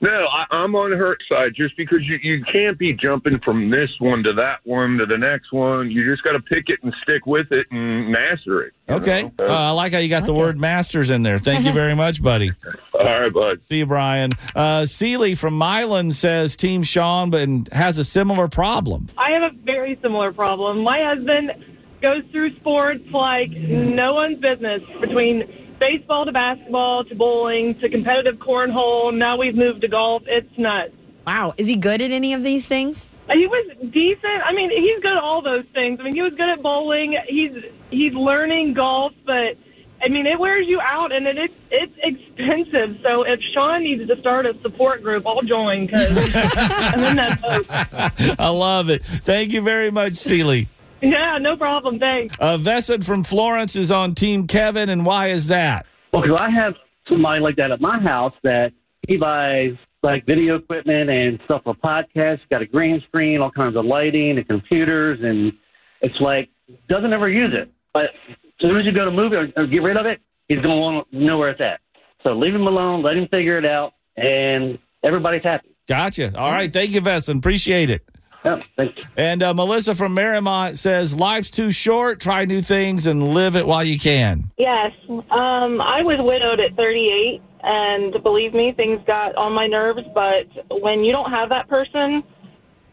no, 0.00 0.26
I, 0.26 0.44
I'm 0.50 0.74
on 0.76 0.92
her 0.92 1.16
side 1.28 1.54
just 1.54 1.76
because 1.76 2.00
you, 2.02 2.18
you 2.22 2.44
can't 2.44 2.78
be 2.78 2.92
jumping 2.92 3.40
from 3.40 3.70
this 3.70 3.90
one 3.98 4.22
to 4.22 4.32
that 4.34 4.60
one 4.64 4.96
to 4.98 5.06
the 5.06 5.18
next 5.18 5.52
one. 5.52 5.90
You 5.90 6.08
just 6.08 6.22
got 6.22 6.32
to 6.32 6.40
pick 6.40 6.68
it 6.68 6.80
and 6.82 6.94
stick 7.02 7.26
with 7.26 7.48
it 7.50 7.66
and 7.70 8.10
master 8.10 8.62
it. 8.62 8.74
Okay. 8.88 9.30
Uh, 9.40 9.46
I 9.46 9.70
like 9.70 9.92
how 9.92 9.98
you 9.98 10.08
got 10.08 10.24
the 10.24 10.32
word 10.34 10.58
masters 10.58 11.10
in 11.10 11.22
there. 11.22 11.38
Thank 11.38 11.64
you 11.66 11.72
very 11.72 11.94
much, 11.96 12.22
buddy. 12.22 12.52
All 12.94 13.04
right, 13.04 13.32
bud. 13.32 13.62
See 13.62 13.78
you, 13.78 13.86
Brian. 13.86 14.32
Uh, 14.54 14.84
Seeley 14.84 15.34
from 15.34 15.54
Milan 15.58 16.12
says 16.12 16.56
Team 16.56 16.84
Sean, 16.84 17.30
but 17.30 17.48
has 17.72 17.98
a 17.98 18.04
similar 18.04 18.46
problem. 18.46 19.10
I 19.18 19.32
have 19.32 19.52
a 19.52 19.56
very 19.64 19.98
similar 20.00 20.32
problem. 20.32 20.82
My 20.82 21.02
husband 21.02 21.52
goes 22.00 22.22
through 22.30 22.54
sports 22.56 23.02
like 23.12 23.50
no 23.50 24.14
one's 24.14 24.38
business 24.38 24.80
between 25.00 25.67
baseball 25.78 26.24
to 26.24 26.32
basketball 26.32 27.04
to 27.04 27.14
bowling 27.14 27.78
to 27.80 27.88
competitive 27.88 28.36
cornhole. 28.36 29.16
Now 29.16 29.36
we've 29.36 29.54
moved 29.54 29.82
to 29.82 29.88
golf. 29.88 30.22
It's 30.26 30.50
nuts. 30.58 30.92
Wow. 31.26 31.54
Is 31.56 31.66
he 31.66 31.76
good 31.76 32.00
at 32.00 32.10
any 32.10 32.32
of 32.32 32.42
these 32.42 32.66
things? 32.66 33.08
He 33.30 33.46
was 33.46 33.76
decent. 33.92 34.42
I 34.44 34.54
mean, 34.54 34.70
he's 34.70 35.02
good 35.02 35.12
at 35.12 35.22
all 35.22 35.42
those 35.42 35.64
things. 35.74 35.98
I 36.00 36.04
mean, 36.04 36.14
he 36.14 36.22
was 36.22 36.32
good 36.32 36.48
at 36.48 36.62
bowling. 36.62 37.16
He's 37.28 37.52
he's 37.90 38.14
learning 38.14 38.72
golf, 38.72 39.12
but 39.26 39.58
I 40.02 40.08
mean, 40.08 40.26
it 40.26 40.38
wears 40.38 40.66
you 40.66 40.80
out, 40.80 41.12
and 41.12 41.26
it, 41.26 41.36
it's 41.36 41.54
it's 41.70 41.92
expensive. 41.98 42.96
So 43.02 43.24
if 43.24 43.40
Sean 43.52 43.82
needs 43.82 44.06
to 44.08 44.18
start 44.20 44.46
a 44.46 44.54
support 44.62 45.02
group, 45.02 45.26
I'll 45.26 45.42
join 45.42 45.86
because 45.86 46.10
I'm 46.56 47.00
in 47.00 47.16
that 47.16 47.42
boat. 47.42 48.36
I 48.38 48.48
love 48.48 48.88
it. 48.88 49.04
Thank 49.04 49.52
you 49.52 49.60
very 49.60 49.90
much, 49.90 50.14
Seeley. 50.14 50.68
Yeah, 51.00 51.38
no 51.40 51.56
problem. 51.56 51.98
Thanks. 51.98 52.34
Uh, 52.38 52.56
Vesed 52.56 53.04
from 53.04 53.24
Florence 53.24 53.76
is 53.76 53.90
on 53.92 54.14
Team 54.14 54.46
Kevin, 54.46 54.88
and 54.88 55.06
why 55.06 55.28
is 55.28 55.48
that? 55.48 55.86
Well, 56.12 56.22
because 56.22 56.38
I 56.40 56.50
have 56.50 56.74
somebody 57.10 57.40
like 57.40 57.56
that 57.56 57.70
at 57.70 57.80
my 57.80 58.00
house 58.00 58.34
that 58.42 58.72
he 59.06 59.16
buys 59.16 59.72
like 60.02 60.26
video 60.26 60.56
equipment 60.56 61.10
and 61.10 61.38
stuff 61.44 61.62
for 61.64 61.74
podcasts. 61.74 62.40
Got 62.50 62.62
a 62.62 62.66
green 62.66 63.02
screen, 63.08 63.40
all 63.40 63.50
kinds 63.50 63.76
of 63.76 63.84
lighting 63.84 64.38
and 64.38 64.46
computers, 64.46 65.18
and 65.22 65.52
it's 66.00 66.20
like 66.20 66.48
doesn't 66.88 67.12
ever 67.12 67.28
use 67.28 67.52
it. 67.54 67.70
But 67.92 68.06
as 68.28 68.36
soon 68.60 68.76
as 68.76 68.84
you 68.84 68.92
go 68.92 69.04
to 69.04 69.10
move 69.10 69.32
it 69.32 69.36
or, 69.36 69.62
or 69.62 69.66
get 69.66 69.82
rid 69.82 69.98
of 69.98 70.06
it, 70.06 70.20
he's 70.48 70.58
going 70.58 70.76
to 70.76 70.80
want 70.80 71.10
to 71.10 71.18
know 71.18 71.38
where 71.38 71.50
it's 71.50 71.60
at. 71.60 71.80
So 72.24 72.32
leave 72.34 72.54
him 72.54 72.66
alone, 72.66 73.02
let 73.02 73.16
him 73.16 73.28
figure 73.28 73.58
it 73.58 73.64
out, 73.64 73.94
and 74.16 74.78
everybody's 75.04 75.42
happy. 75.42 75.68
Gotcha. 75.86 76.36
All 76.38 76.52
right. 76.52 76.70
Thank 76.72 76.90
you, 76.90 77.00
Vesson. 77.00 77.38
Appreciate 77.38 77.88
it. 77.88 78.04
Yeah, 78.44 78.62
thank 78.76 78.96
you. 78.96 79.04
And 79.16 79.42
uh, 79.42 79.52
Melissa 79.52 79.94
from 79.94 80.14
Mariemont 80.14 80.76
says, 80.76 81.14
Life's 81.14 81.50
too 81.50 81.70
short. 81.70 82.20
Try 82.20 82.44
new 82.44 82.62
things 82.62 83.06
and 83.06 83.34
live 83.34 83.56
it 83.56 83.66
while 83.66 83.84
you 83.84 83.98
can. 83.98 84.50
Yes. 84.56 84.92
Um, 85.08 85.80
I 85.80 86.02
was 86.02 86.18
widowed 86.20 86.60
at 86.60 86.76
38, 86.76 87.42
and 87.62 88.22
believe 88.22 88.54
me, 88.54 88.72
things 88.72 89.00
got 89.06 89.34
on 89.34 89.52
my 89.52 89.66
nerves. 89.66 90.02
But 90.14 90.46
when 90.80 91.02
you 91.04 91.12
don't 91.12 91.30
have 91.30 91.48
that 91.48 91.68
person, 91.68 92.22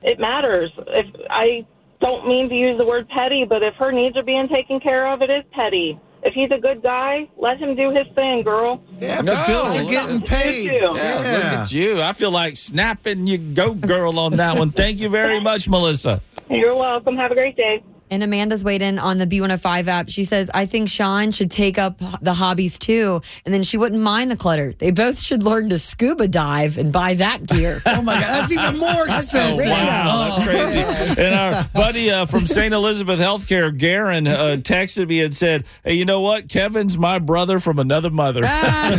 it 0.02 0.20
matters. 0.20 0.72
If 0.88 1.08
I 1.30 1.66
don't 2.02 2.28
mean 2.28 2.50
to 2.50 2.56
use 2.56 2.78
the 2.78 2.86
word 2.86 3.08
petty, 3.10 3.46
but 3.46 3.64
if 3.64 3.76
her 3.76 3.92
needs 3.92 4.18
are 4.18 4.24
being 4.24 4.48
taken 4.48 4.80
care 4.80 5.08
of, 5.12 5.22
it 5.22 5.30
is 5.30 5.44
petty. 5.52 6.00
If 6.26 6.34
he's 6.34 6.50
a 6.52 6.58
good 6.58 6.82
guy, 6.82 7.30
let 7.38 7.60
him 7.60 7.76
do 7.76 7.92
his 7.92 8.08
thing, 8.16 8.42
girl. 8.42 8.84
Yeah, 9.00 9.20
if 9.20 9.26
the 9.26 9.44
bills 9.46 9.78
are 9.78 9.84
getting 9.84 10.22
paid. 10.22 10.72
Yeah, 10.72 10.88
Look 10.90 10.98
at 10.98 11.72
you. 11.72 12.02
I 12.02 12.14
feel 12.14 12.32
like 12.32 12.56
snapping 12.58 13.28
you 13.28 13.38
go 13.38 13.76
girl 13.76 14.18
on 14.18 14.38
that 14.38 14.58
one. 14.58 14.72
Thank 14.72 14.98
you 15.00 15.08
very 15.10 15.40
much, 15.40 15.70
Melissa. 15.70 16.24
You're 16.50 16.76
welcome. 16.76 17.16
Have 17.16 17.32
a 17.32 17.36
great 17.36 17.56
day. 17.56 17.84
And 18.12 18.24
Amanda's 18.24 18.64
weighed 18.64 18.82
in 18.82 19.00
on 19.00 19.18
the 19.18 19.26
B105 19.26 19.88
app. 19.88 20.10
She 20.10 20.24
says, 20.26 20.50
I 20.54 20.66
think 20.66 20.90
Sean 20.90 21.32
should 21.32 21.50
take 21.50 21.78
up 21.78 22.00
the 22.22 22.34
hobbies 22.34 22.78
too, 22.78 23.22
and 23.46 23.54
then 23.54 23.64
she 23.64 23.78
wouldn't 23.78 24.02
mind 24.02 24.30
the 24.30 24.36
clutter. 24.38 24.74
They 24.78 24.92
both 24.92 25.20
should 25.20 25.44
learn 25.44 25.70
to 25.70 25.80
scuba 25.80 26.28
dive 26.28 26.78
and 26.78 26.94
buy 26.94 27.16
that 27.16 27.48
gear. 27.48 27.80
oh 27.86 28.02
my 28.02 28.14
God, 28.14 28.24
that's 28.24 28.52
even 28.52 28.78
more 28.78 29.04
expensive. 29.08 29.66
Oh, 29.66 29.70
wow, 29.70 30.36
that's 30.38 30.48
crazy. 30.48 31.22
And 31.22 31.36
our 31.36 31.64
buddy 31.74 32.12
uh, 32.12 32.26
from 32.26 32.42
St. 32.42 32.74
Elizabeth 32.74 33.20
Healthcare, 33.20 33.76
Garen, 33.76 34.28
uh, 34.28 34.58
texted 34.60 35.08
me 35.08 35.22
and 35.24 35.36
said, 35.36 35.66
Hey, 35.84 35.96
you 35.96 36.06
know 36.06 36.22
what? 36.22 36.48
Kevin's 36.48 36.98
my 36.98 37.20
brother 37.20 37.60
from 37.60 37.80
another 37.80 38.12
mother. 38.12 38.42
I 38.44 38.92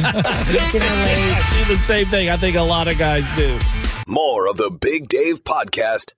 see 1.51 1.75
the 1.75 1.81
same 1.81 2.07
thing. 2.07 2.29
I 2.29 2.37
think 2.37 2.57
a 2.57 2.63
lot 2.63 2.89
of 2.89 2.99
guys 2.99 3.31
do. 3.37 3.59
More 4.09 4.49
of 4.49 4.57
the 4.57 4.71
Big 4.71 5.09
Dave 5.09 5.43
Podcast. 5.45 6.13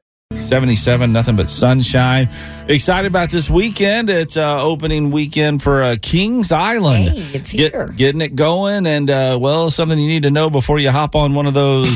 77, 0.48 1.10
nothing 1.12 1.36
but 1.36 1.48
sunshine. 1.48 2.28
Excited 2.68 3.06
about 3.06 3.30
this 3.30 3.48
weekend. 3.48 4.10
It's 4.10 4.36
uh, 4.36 4.62
opening 4.62 5.10
weekend 5.10 5.62
for 5.62 5.82
uh, 5.82 5.96
Kings 6.02 6.52
Island. 6.52 7.08
Hey, 7.08 7.38
it's 7.38 7.52
Get- 7.52 7.72
here. 7.72 7.88
getting 7.96 8.20
it 8.20 8.36
going, 8.36 8.86
and 8.86 9.10
uh, 9.10 9.38
well, 9.40 9.70
something 9.70 9.98
you 9.98 10.06
need 10.06 10.24
to 10.24 10.30
know 10.30 10.50
before 10.50 10.78
you 10.78 10.90
hop 10.90 11.16
on 11.16 11.34
one 11.34 11.46
of 11.46 11.54
those. 11.54 11.86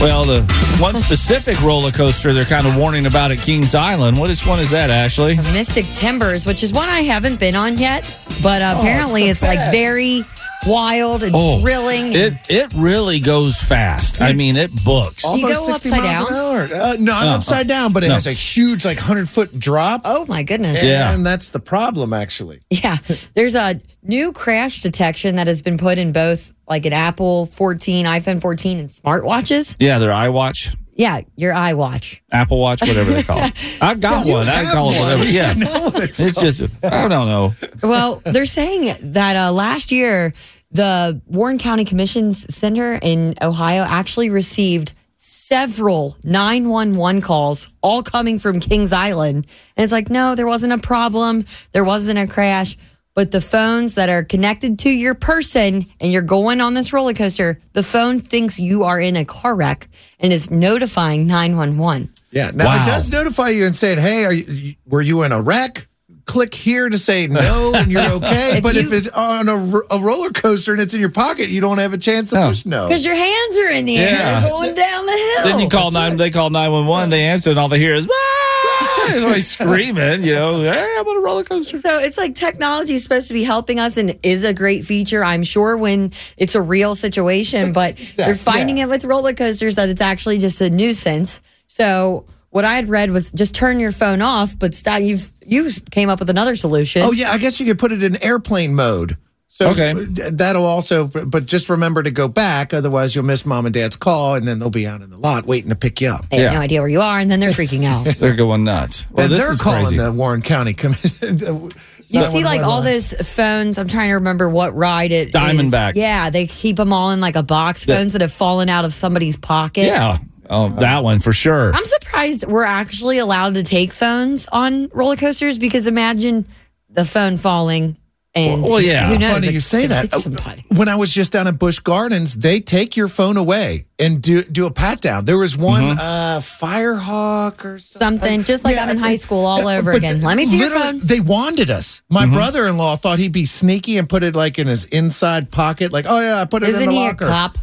Well, 0.00 0.24
the 0.26 0.42
one 0.78 0.96
specific 0.98 1.58
roller 1.62 1.90
coaster 1.90 2.34
they're 2.34 2.44
kind 2.44 2.66
of 2.66 2.76
warning 2.76 3.06
about 3.06 3.30
at 3.30 3.38
Kings 3.38 3.74
Island. 3.74 4.18
What 4.18 4.28
is 4.28 4.44
one 4.44 4.60
is 4.60 4.70
that, 4.70 4.90
Ashley? 4.90 5.36
Mystic 5.36 5.86
Timbers, 5.94 6.44
which 6.44 6.62
is 6.62 6.72
one 6.74 6.88
I 6.90 7.00
haven't 7.02 7.40
been 7.40 7.54
on 7.54 7.78
yet, 7.78 8.02
but 8.42 8.60
uh, 8.60 8.74
apparently 8.78 9.24
the 9.24 9.30
it's, 9.30 9.42
like 9.42 9.58
very 9.72 10.22
wild 10.66 11.22
and 11.22 11.32
Oh, 11.34 11.60
thrilling. 11.60 12.12
It 12.12 12.32
it 12.48 12.72
really 12.74 13.20
goes 13.20 13.60
fast. 13.60 14.20
I 14.20 14.32
mean, 14.32 14.56
it 14.56 14.72
books. 14.84 15.22
Do 15.22 15.38
you 15.38 15.46
Almost 15.46 15.66
go 15.66 15.72
60 15.74 15.88
upside 15.90 16.04
miles 16.04 16.30
down? 16.30 16.38
an 16.38 16.44
hour. 16.44 16.62
Uh, 16.82 16.96
no, 16.98 17.12
I'm 17.14 17.26
No, 17.26 17.32
upside 17.36 17.66
down, 17.68 17.92
but 17.92 18.04
it 18.04 18.08
no. 18.08 18.14
has 18.14 18.26
a 18.26 18.32
huge, 18.32 18.84
like, 18.84 18.98
100 18.98 19.28
foot 19.28 19.58
drop. 19.58 20.02
Oh, 20.04 20.24
my 20.26 20.42
goodness. 20.42 20.78
And 20.80 20.88
Yeah. 20.88 21.12
And 21.14 21.26
that's 21.26 21.48
the 21.50 21.60
problem, 21.60 22.12
actually. 22.12 22.60
Yeah, 22.70 22.98
there's 23.34 23.54
a 23.54 23.80
new 24.02 24.32
crash 24.32 24.80
detection 24.82 25.36
that 25.36 25.46
has 25.46 25.62
been 25.62 25.78
put 25.78 25.96
in 25.98 26.12
both 26.12 26.52
like 26.68 26.84
an 26.86 26.92
Apple 26.92 27.46
14, 27.46 28.04
iPhone 28.06 28.40
14, 28.40 28.78
and 28.78 28.88
smartwatches. 28.90 29.76
Yeah, 29.78 29.98
their 29.98 30.10
iWatch, 30.10 30.74
Yeah, 30.96 31.20
your 31.36 31.52
iWatch. 31.54 32.20
Apple 32.32 32.58
Watch, 32.58 32.80
whatever 32.82 33.12
they 33.12 33.22
call 33.22 33.38
it. 33.42 33.78
I've 33.82 34.00
got 34.00 34.26
You 34.26 34.34
one. 34.34 34.48
I 34.48 34.52
have 34.62 34.74
got 34.74 34.84
one. 34.86 34.94
whatever. 34.98 35.24
Yeah, 35.24 35.48
should 35.48 35.58
know 35.58 35.84
what 35.84 36.02
it's 36.04 36.20
it's 36.20 36.40
just 36.40 36.60
I 36.84 37.06
don't 37.08 37.28
know. 37.28 37.54
Well, 37.82 38.22
they're 38.24 38.46
saying 38.46 39.12
that 39.12 39.36
uh, 39.36 39.52
last 39.52 39.92
year 39.92 40.32
the 40.74 41.22
Warren 41.26 41.58
County 41.58 41.84
Commissions 41.84 42.52
Center 42.54 42.98
in 43.00 43.34
Ohio 43.40 43.82
actually 43.82 44.28
received 44.30 44.92
several 45.16 46.16
911 46.24 47.22
calls, 47.22 47.68
all 47.82 48.02
coming 48.02 48.38
from 48.38 48.60
Kings 48.60 48.92
Island. 48.92 49.46
And 49.76 49.84
it's 49.84 49.92
like, 49.92 50.10
no, 50.10 50.34
there 50.34 50.46
wasn't 50.46 50.72
a 50.72 50.78
problem. 50.78 51.46
There 51.72 51.84
wasn't 51.84 52.18
a 52.18 52.26
crash. 52.26 52.76
But 53.14 53.30
the 53.30 53.40
phones 53.40 53.94
that 53.94 54.08
are 54.08 54.24
connected 54.24 54.80
to 54.80 54.90
your 54.90 55.14
person 55.14 55.86
and 56.00 56.10
you're 56.12 56.22
going 56.22 56.60
on 56.60 56.74
this 56.74 56.92
roller 56.92 57.12
coaster, 57.14 57.58
the 57.72 57.84
phone 57.84 58.18
thinks 58.18 58.58
you 58.58 58.82
are 58.82 58.98
in 59.00 59.14
a 59.14 59.24
car 59.24 59.54
wreck 59.54 59.88
and 60.18 60.32
is 60.32 60.50
notifying 60.50 61.26
911. 61.28 62.10
Yeah. 62.32 62.50
Now, 62.52 62.64
Wow. 62.66 62.82
it 62.82 62.86
does 62.86 63.10
notify 63.12 63.50
you 63.50 63.66
and 63.66 63.74
saying, 63.76 63.98
hey, 63.98 64.24
are 64.24 64.32
you, 64.32 64.74
were 64.86 65.02
you 65.02 65.22
in 65.22 65.30
a 65.30 65.40
wreck? 65.40 65.86
Click 66.26 66.54
here 66.54 66.88
to 66.88 66.98
say 66.98 67.26
no 67.26 67.72
and 67.76 67.90
you're 67.90 68.00
okay. 68.12 68.56
If 68.56 68.62
but 68.62 68.76
if 68.76 68.92
it's 68.92 69.08
on 69.08 69.48
a 69.48 69.56
roller 69.98 70.30
coaster 70.30 70.72
and 70.72 70.80
it's 70.80 70.94
in 70.94 71.00
your 71.00 71.10
pocket, 71.10 71.48
you 71.48 71.60
don't 71.60 71.78
have 71.78 71.92
a 71.92 71.98
chance 71.98 72.30
to 72.30 72.46
push 72.48 72.64
no. 72.64 72.88
Because 72.88 73.04
your 73.04 73.14
hands 73.14 73.56
are 73.58 73.70
in 73.70 73.84
the 73.84 73.96
air 73.98 74.12
Yeah. 74.12 74.42
going 74.48 74.74
down 74.74 75.06
the 75.06 75.12
hill. 75.12 75.44
Then 75.44 75.60
you 75.60 75.68
call 75.68 75.90
nine. 75.90 76.16
They 76.16 76.30
call 76.30 76.50
nine 76.50 76.72
one 76.72 76.86
one. 76.86 77.10
They 77.10 77.24
answer, 77.24 77.50
and 77.50 77.58
all 77.58 77.68
they 77.68 77.78
hear 77.78 77.94
is 77.94 78.06
"Ah!" 78.10 79.06
somebody 79.20 79.40
screaming. 79.42 80.22
You 80.24 80.32
know, 80.34 80.60
hey, 80.62 80.96
I'm 80.98 81.06
on 81.06 81.16
a 81.16 81.20
roller 81.20 81.44
coaster. 81.44 81.78
So 81.78 81.98
it's 81.98 82.16
like 82.16 82.34
technology 82.34 82.94
is 82.94 83.02
supposed 83.02 83.28
to 83.28 83.34
be 83.34 83.44
helping 83.44 83.78
us 83.78 83.96
and 83.96 84.18
is 84.22 84.44
a 84.44 84.54
great 84.54 84.84
feature, 84.84 85.22
I'm 85.24 85.44
sure, 85.44 85.76
when 85.76 86.12
it's 86.36 86.54
a 86.54 86.62
real 86.62 86.94
situation. 86.94 87.72
But 87.72 87.96
they're 88.16 88.34
finding 88.34 88.78
it 88.78 88.88
with 88.88 89.04
roller 89.04 89.32
coasters 89.34 89.74
that 89.76 89.88
it's 89.90 90.00
actually 90.00 90.38
just 90.38 90.60
a 90.60 90.70
nuisance. 90.70 91.40
So 91.68 92.24
what 92.54 92.64
I 92.64 92.74
had 92.76 92.88
read 92.88 93.10
was 93.10 93.32
just 93.32 93.52
turn 93.52 93.80
your 93.80 93.90
phone 93.90 94.22
off. 94.22 94.56
But 94.56 94.74
Stat, 94.74 95.02
you've 95.02 95.32
you 95.44 95.68
came 95.90 96.08
up 96.08 96.20
with 96.20 96.30
another 96.30 96.54
solution. 96.54 97.02
Oh 97.02 97.10
yeah, 97.10 97.32
I 97.32 97.38
guess 97.38 97.58
you 97.58 97.66
could 97.66 97.80
put 97.80 97.90
it 97.90 98.02
in 98.02 98.22
airplane 98.22 98.74
mode. 98.76 99.16
So 99.48 99.68
Okay. 99.70 99.92
that'll 100.32 100.64
also, 100.64 101.06
but 101.06 101.46
just 101.46 101.68
remember 101.68 102.02
to 102.02 102.10
go 102.10 102.26
back, 102.26 102.72
otherwise 102.74 103.14
you'll 103.14 103.24
miss 103.24 103.44
mom 103.46 103.66
and 103.66 103.74
dad's 103.74 103.94
call, 103.96 104.34
and 104.36 104.46
then 104.48 104.58
they'll 104.58 104.68
be 104.70 104.84
out 104.86 105.00
in 105.00 105.10
the 105.10 105.16
lot 105.16 105.46
waiting 105.46 105.70
to 105.70 105.76
pick 105.76 106.00
you 106.00 106.08
up. 106.10 106.28
They 106.30 106.38
have 106.38 106.54
no 106.54 106.60
idea 106.60 106.80
where 106.80 106.88
you 106.88 107.00
are, 107.00 107.18
and 107.20 107.30
then 107.30 107.38
they're 107.40 107.52
freaking 107.52 107.84
out. 107.84 108.04
They're 108.18 108.34
going 108.34 108.64
nuts. 108.64 109.06
Well, 109.12 109.24
and 109.26 109.32
this 109.32 109.40
they're 109.40 109.52
is 109.52 109.60
calling 109.60 109.82
crazy. 109.86 109.96
the 109.98 110.10
Warren 110.12 110.42
County 110.42 110.74
Commission. 110.74 111.70
You 112.06 112.22
see, 112.24 112.44
like 112.44 112.60
all 112.60 112.82
those 112.82 113.14
phones. 113.14 113.78
I'm 113.78 113.88
trying 113.88 114.08
to 114.10 114.14
remember 114.16 114.46
what 114.50 114.74
ride 114.74 115.10
it. 115.10 115.32
Diamondback. 115.32 115.92
Yeah, 115.94 116.28
they 116.28 116.46
keep 116.46 116.76
them 116.76 116.92
all 116.92 117.12
in 117.12 117.20
like 117.20 117.34
a 117.34 117.42
box. 117.42 117.86
The- 117.86 117.94
Phones 117.94 118.12
that 118.12 118.20
have 118.20 118.30
fallen 118.32 118.68
out 118.68 118.84
of 118.84 118.92
somebody's 118.92 119.38
pocket. 119.38 119.86
Yeah. 119.86 120.18
Oh, 120.50 120.68
that 120.80 121.02
one 121.04 121.20
for 121.20 121.32
sure. 121.32 121.72
I'm 121.74 121.84
surprised 121.84 122.46
we're 122.46 122.64
actually 122.64 123.18
allowed 123.18 123.54
to 123.54 123.62
take 123.62 123.92
phones 123.92 124.46
on 124.48 124.88
roller 124.92 125.16
coasters 125.16 125.58
because 125.58 125.86
imagine 125.86 126.46
the 126.90 127.04
phone 127.04 127.36
falling 127.36 127.96
and 128.36 128.62
Well, 128.64 128.80
yeah. 128.80 129.06
who 129.06 129.16
knows? 129.18 129.34
Funny 129.34 129.52
you 129.52 129.60
say 129.60 129.86
that. 129.86 130.12
somebody. 130.12 130.64
When 130.74 130.88
I 130.88 130.96
was 130.96 131.12
just 131.12 131.32
down 131.32 131.46
at 131.46 131.56
Busch 131.56 131.78
Gardens, 131.78 132.34
they 132.34 132.58
take 132.58 132.96
your 132.96 133.06
phone 133.06 133.36
away 133.36 133.86
and 133.98 134.20
do 134.20 134.42
do 134.42 134.66
a 134.66 134.72
pat 134.72 135.00
down. 135.00 135.24
There 135.24 135.38
was 135.38 135.56
one 135.56 135.82
Mm-hmm. 135.84 135.98
uh, 136.00 136.40
Firehawk 136.40 137.64
or 137.64 137.78
Something 137.78 138.42
just 138.44 138.64
like 138.64 138.76
I'm 138.76 138.90
in 138.90 138.98
high 138.98 139.16
school 139.16 139.44
all 139.46 139.68
over 139.68 139.92
But 139.92 139.98
again. 139.98 140.20
Let 140.20 140.36
me 140.36 140.46
see 140.46 140.58
your 140.58 140.70
phone. 140.70 140.98
They 141.02 141.20
wanded 141.20 141.70
us. 141.70 142.02
My 142.10 142.26
brother-in-law 142.26 142.96
thought 142.96 143.18
he'd 143.20 143.32
be 143.32 143.46
sneaky 143.46 143.98
and 143.98 144.08
put 144.08 144.22
it 144.24 144.34
like 144.34 144.58
in 144.58 144.66
his 144.66 144.84
inside 144.86 145.52
pocket. 145.52 145.92
Like, 145.92 146.06
oh 146.08 146.20
yeah, 146.20 146.40
I 146.40 146.44
put 146.44 146.62
it 146.64 146.70
Isn't 146.70 146.82
in 146.82 146.88
the 146.88 146.94
he 146.94 147.06
a 147.06 147.14
cop? 147.14 147.56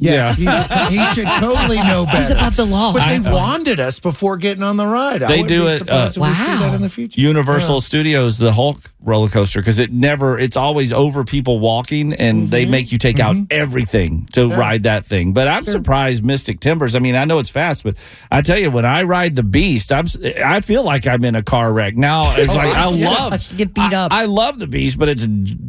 Yes, 0.00 0.36
he's, 0.36 0.96
he 0.96 1.04
should 1.14 1.26
totally 1.40 1.76
know 1.78 2.04
better. 2.06 2.18
He's 2.18 2.30
above 2.30 2.54
the 2.56 2.64
law. 2.66 2.92
But 2.92 3.08
they 3.08 3.28
I- 3.28 3.32
wanded 3.32 3.80
us 3.80 3.98
before 3.98 4.36
getting 4.36 4.62
on 4.62 4.76
the 4.76 4.86
ride. 4.86 5.22
They 5.22 5.26
wouldn't 5.42 5.48
do 5.48 5.62
be 5.62 5.66
it, 5.72 5.78
surprised 5.78 6.18
uh, 6.18 6.22
if 6.24 6.28
we 6.28 6.34
see 6.34 6.44
that 6.46 6.74
in 6.74 6.82
the 6.82 6.88
future. 6.88 7.20
Universal 7.20 7.76
Yeah. 7.76 7.80
Studios, 7.80 8.38
the 8.38 8.52
Hulk 8.52 8.78
roller 9.02 9.28
coaster, 9.28 9.60
because 9.60 9.78
it 9.78 9.92
never, 9.92 10.38
it's 10.38 10.56
always 10.56 10.92
over 10.92 11.24
people 11.24 11.58
walking, 11.58 12.12
and 12.12 12.48
they 12.48 12.64
make 12.66 12.92
you 12.92 12.98
take 12.98 13.18
out 13.18 13.34
everything 13.50 14.26
to 14.32 14.48
ride 14.50 14.84
that 14.84 15.04
thing. 15.04 15.32
But 15.32 15.48
I'm 15.48 15.64
surprised 15.64 16.24
Mystic 16.24 16.60
Timbers. 16.60 16.94
I 16.94 16.98
mean, 17.00 17.14
I 17.16 17.24
know 17.24 17.38
it's 17.38 17.50
fast, 17.50 17.82
but 17.82 17.96
I 18.30 18.42
tell 18.42 18.58
you, 18.58 18.70
when 18.70 18.84
I 18.84 19.02
ride 19.02 19.34
the 19.36 19.42
Beast, 19.42 19.92
I'm, 19.92 20.04
s- 20.04 20.16
I 20.44 20.60
feel 20.60 20.84
like 20.84 21.06
I'm 21.06 21.24
in 21.24 21.34
a 21.34 21.42
car 21.42 21.72
wreck. 21.72 21.96
Now 21.96 22.34
it's 22.36 22.52
Oh, 22.52 22.56
like 22.56 22.76
I 22.76 22.90
yeah. 22.90 23.08
love, 23.10 23.56
get 23.56 23.74
beat 23.74 23.92
up. 23.92 24.12
I, 24.12 24.22
I 24.22 24.24
love 24.26 24.58
the 24.58 24.66
Beast, 24.68 24.98
but 24.98 25.08
it's 25.08 25.26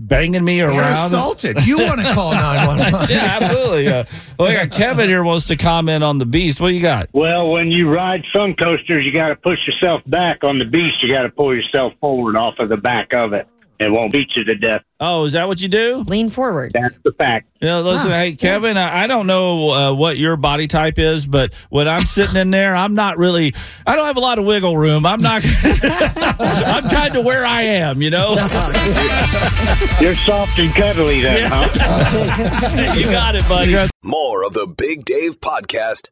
banging 0.09 0.43
me 0.43 0.57
You're 0.57 0.67
around. 0.69 1.05
assaulted. 1.13 1.65
You 1.65 1.77
want 1.77 2.01
to 2.01 2.13
call 2.13 2.33
911. 2.33 3.09
yeah, 3.15 3.37
absolutely. 3.41 3.83
Yeah. 3.85 4.03
Well, 4.37 4.49
we 4.49 4.55
got 4.55 4.71
Kevin 4.71 5.07
here 5.07 5.23
wants 5.23 5.47
to 5.47 5.55
comment 5.55 6.03
on 6.03 6.17
the 6.17 6.25
Beast. 6.25 6.59
What 6.59 6.69
do 6.69 6.73
you 6.73 6.81
got? 6.81 7.09
Well, 7.13 7.51
when 7.51 7.69
you 7.71 7.89
ride 7.89 8.23
some 8.33 8.53
coasters, 8.55 9.05
you 9.05 9.13
got 9.13 9.29
to 9.29 9.35
push 9.35 9.59
yourself 9.67 10.01
back. 10.07 10.43
On 10.43 10.59
the 10.59 10.65
beast, 10.65 11.01
you 11.03 11.13
got 11.13 11.23
to 11.23 11.29
pull 11.29 11.55
yourself 11.55 11.93
forward 12.01 12.35
off 12.35 12.59
of 12.59 12.69
the 12.69 12.77
back 12.77 13.13
of 13.13 13.33
it. 13.33 13.47
It 13.79 13.89
won't 13.89 14.11
beat 14.11 14.35
you 14.35 14.43
to 14.43 14.55
death. 14.55 14.83
Oh, 14.99 15.23
is 15.23 15.31
that 15.31 15.47
what 15.47 15.61
you 15.61 15.69
do? 15.69 16.03
Lean 16.05 16.29
forward. 16.29 16.71
That's 16.73 16.97
the 17.05 17.13
fact. 17.13 17.49
Yeah, 17.61 17.79
listen, 17.79 18.11
hey 18.11 18.35
Kevin, 18.35 18.75
I, 18.75 19.03
I 19.03 19.07
don't 19.07 19.25
know 19.25 19.69
uh, 19.69 19.93
what 19.93 20.17
your 20.17 20.35
body 20.35 20.67
type 20.67 20.99
is, 20.99 21.25
but 21.25 21.53
when 21.69 21.87
I'm 21.87 22.01
sitting 22.01 22.35
in 22.35 22.51
there, 22.51 22.75
I'm 22.75 22.93
not 22.93 23.17
really. 23.17 23.53
I 23.87 23.95
don't 23.95 24.05
have 24.05 24.17
a 24.17 24.21
lot 24.21 24.37
of 24.37 24.43
wiggle 24.43 24.75
room. 24.75 25.05
I'm 25.05 25.21
not. 25.21 25.43
I'm 25.83 26.89
kind 26.89 27.15
of 27.15 27.23
where 27.23 27.45
I 27.45 27.61
am, 27.61 28.01
you 28.01 28.09
know. 28.09 28.31
You're 30.01 30.15
soft 30.15 30.59
and 30.59 30.75
cuddly 30.75 31.21
then, 31.21 31.49
huh? 31.49 32.93
you 32.97 33.05
got 33.05 33.35
it, 33.35 33.47
buddy. 33.47 33.77
More 34.03 34.43
of 34.43 34.51
the 34.51 34.67
Big 34.67 35.05
Dave 35.05 35.39
Podcast. 35.39 36.09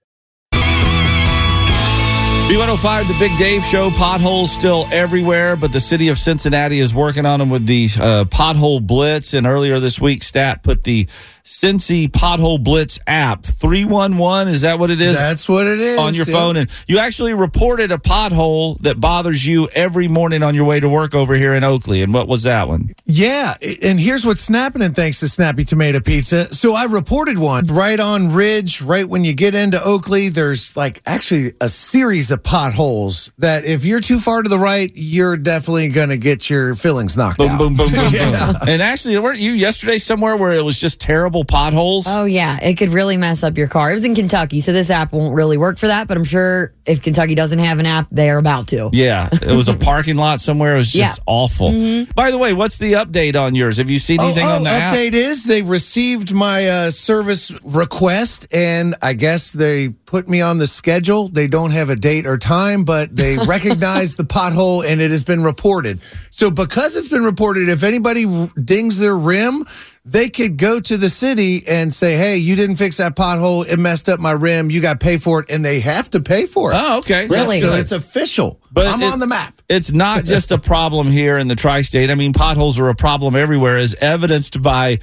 B105, 2.48 3.10
the 3.10 3.20
Big 3.20 3.38
Dave 3.38 3.66
Show. 3.66 3.92
Potholes 3.92 4.50
still 4.50 4.88
everywhere, 4.90 5.58
but 5.58 5.74
the 5.74 5.82
city 5.82 6.08
of 6.08 6.18
Cincinnati 6.18 6.80
is 6.80 6.96
working 6.96 7.26
on 7.26 7.40
them 7.40 7.50
with 7.50 7.66
the 7.66 7.90
uh, 8.00 8.24
pothole 8.24 8.82
blitz. 8.82 9.34
And 9.34 9.46
earlier 9.46 9.82
this 9.82 10.00
week, 10.00 10.24
Stat 10.24 10.64
put 10.64 10.84
the 10.84 11.10
Cincy 11.48 12.10
Pothole 12.10 12.62
Blitz 12.62 13.00
app. 13.08 13.46
311, 13.46 14.54
is 14.54 14.64
that 14.64 14.80
what 14.80 14.92
it 14.92 15.00
is? 15.00 15.18
That's 15.18 15.48
what 15.48 15.66
it 15.66 15.80
is. 15.80 15.98
on 15.98 16.14
your 16.14 16.26
yeah. 16.28 16.34
phone, 16.34 16.58
and 16.58 16.70
you 16.90 17.00
actually 17.00 17.34
reported 17.34 17.90
a 17.94 17.98
pothole 17.98 18.78
that 18.82 19.00
bothers 19.00 19.48
you 19.48 19.70
every 19.70 20.10
morning 20.10 20.44
on 20.44 20.56
your 20.56 20.66
way 20.66 20.82
to 20.82 20.90
work 20.90 21.16
over 21.16 21.36
here 21.36 21.54
in 21.54 21.64
Oakley. 21.64 22.04
And 22.04 22.14
what 22.14 22.28
was 22.28 22.44
that 22.44 22.68
one? 22.68 22.88
Yeah, 23.06 23.56
and 23.82 23.98
here's 23.98 24.26
what's 24.26 24.42
snapping, 24.42 24.82
and 24.82 24.94
thanks 24.94 25.22
to 25.22 25.30
Snappy 25.30 25.64
Tomato 25.64 26.02
Pizza. 26.02 26.54
So 26.54 26.74
I 26.74 26.84
reported 26.84 27.38
one 27.38 27.66
right 27.68 28.00
on 28.00 28.34
Ridge, 28.34 28.82
right 28.82 29.08
when 29.08 29.24
you 29.24 29.34
get 29.34 29.56
into 29.56 29.82
Oakley. 29.82 30.28
There's 30.28 30.76
like 30.76 31.02
actually 31.06 31.54
a 31.62 31.70
series 31.70 32.30
of 32.30 32.44
potholes 32.44 33.32
that 33.38 33.64
if 33.64 33.86
you're 33.86 34.02
too 34.02 34.20
far 34.20 34.44
to 34.44 34.50
the 34.50 34.60
right, 34.60 34.92
you're 34.96 35.38
definitely 35.38 35.88
going 35.88 36.10
to 36.10 36.18
get 36.18 36.50
your 36.50 36.76
fillings 36.76 37.16
knocked 37.16 37.38
Boom, 37.38 37.52
out. 37.52 37.58
boom, 37.58 37.76
boom, 37.78 37.90
boom, 37.92 38.04
Yeah. 38.12 38.48
boom. 38.52 38.56
And 38.68 38.82
actually, 38.82 39.18
weren't 39.20 39.40
you 39.40 39.54
yesterday 39.54 39.98
somewhere 39.98 40.36
where 40.36 40.52
it 40.52 40.66
was 40.66 40.78
just 40.78 41.00
terrible 41.00 41.37
potholes? 41.46 42.06
Oh 42.08 42.26
yeah, 42.26 42.58
it 42.62 42.76
could 42.78 42.90
really 42.90 43.18
mess 43.18 43.44
up 43.44 43.58
your 43.58 43.68
car. 43.68 43.92
It 43.92 43.94
was 43.94 44.06
in 44.06 44.16
Kentucky, 44.16 44.60
so 44.62 44.72
this 44.74 44.90
app 44.90 45.12
won't 45.14 45.36
really 45.36 45.58
work 45.58 45.78
for 45.78 45.88
that. 45.88 46.08
But 46.08 46.18
I'm 46.18 46.24
sure 46.24 46.74
if 46.86 47.02
Kentucky 47.02 47.36
doesn't 47.36 47.60
have 47.60 47.80
an 47.80 47.86
app, 47.86 48.08
they 48.12 48.30
are 48.30 48.38
about 48.38 48.68
to. 48.70 48.90
Yeah, 48.94 49.30
it 49.32 49.56
was 49.56 49.68
a 49.70 49.74
parking 49.76 50.16
lot 50.18 50.42
somewhere. 50.42 50.76
It 50.76 50.80
was 50.80 50.92
just 50.92 51.18
Yeah. 51.20 51.24
awful. 51.26 51.70
Mhm. 51.72 52.14
By 52.16 52.32
the 52.32 52.38
way, 52.38 52.54
what's 52.54 52.78
the 52.78 52.94
update 52.94 53.36
on 53.36 53.56
yours? 53.56 53.78
Have 53.78 53.90
you 53.90 54.00
seen 54.00 54.20
anything 54.22 54.46
oh, 54.46 54.56
on 54.58 54.64
the 54.64 54.70
app? 54.70 54.94
update 54.94 55.14
is 55.14 55.44
they 55.46 55.62
received 55.62 56.34
my 56.34 56.68
uh, 56.68 56.92
service 56.92 57.52
request, 57.64 58.48
and 58.52 58.96
I 59.02 59.14
guess 59.14 59.52
they 59.52 59.90
put 60.08 60.28
me 60.28 60.42
on 60.42 60.58
the 60.58 60.66
schedule. 60.66 61.28
They 61.28 61.46
don't 61.48 61.72
have 61.72 61.92
a 61.92 61.96
date 61.96 62.26
or 62.26 62.40
time, 62.40 62.84
but 62.84 63.16
they 63.16 63.38
recognize 63.48 64.16
the 64.16 64.24
pothole, 64.24 64.84
and 64.84 65.00
it 65.00 65.12
has 65.12 65.24
been 65.24 65.44
reported. 65.44 66.00
So 66.32 66.50
because 66.50 66.96
it's 66.96 67.10
been 67.10 67.24
reported, 67.24 67.70
if 67.70 67.84
anybody 67.84 68.26
dings 68.56 68.98
their 68.98 69.16
rim. 69.16 69.66
They 70.10 70.30
could 70.30 70.56
go 70.56 70.80
to 70.80 70.96
the 70.96 71.10
city 71.10 71.64
and 71.68 71.94
say, 71.94 72.16
"Hey, 72.16 72.38
you 72.38 72.56
didn't 72.56 72.78
fix 72.78 72.96
that 72.96 73.18
pothole. 73.18 73.68
It 73.68 73.78
messed 73.78 74.08
up 74.08 74.22
my 74.22 74.32
rim. 74.32 74.72
You 74.72 74.80
got 74.82 75.02
to 75.02 75.06
pay 75.06 75.18
for 75.18 75.42
it," 75.42 75.52
and 75.52 75.66
they 75.66 75.82
have 75.82 76.10
to 76.12 76.22
pay 76.22 76.46
for 76.46 76.72
it. 76.72 76.78
Oh, 76.80 77.00
okay. 77.00 77.28
Really? 77.28 77.60
So 77.60 77.74
it's 77.74 77.92
official. 77.92 78.62
But 78.72 78.88
I'm 78.88 79.02
it- 79.02 79.12
on 79.12 79.20
the 79.20 79.28
map. 79.28 79.57
It's 79.70 79.92
not 79.92 80.24
just 80.24 80.54
a 80.54 80.58
problem 80.58 81.08
here 81.08 81.38
in 81.38 81.50
the 81.50 81.56
tri 81.56 81.82
state. 81.82 82.10
I 82.10 82.16
mean, 82.16 82.32
potholes 82.32 82.80
are 82.80 82.88
a 82.88 82.96
problem 82.96 83.36
everywhere, 83.36 83.78
as 83.78 83.96
evidenced 83.96 84.62
by 84.62 85.00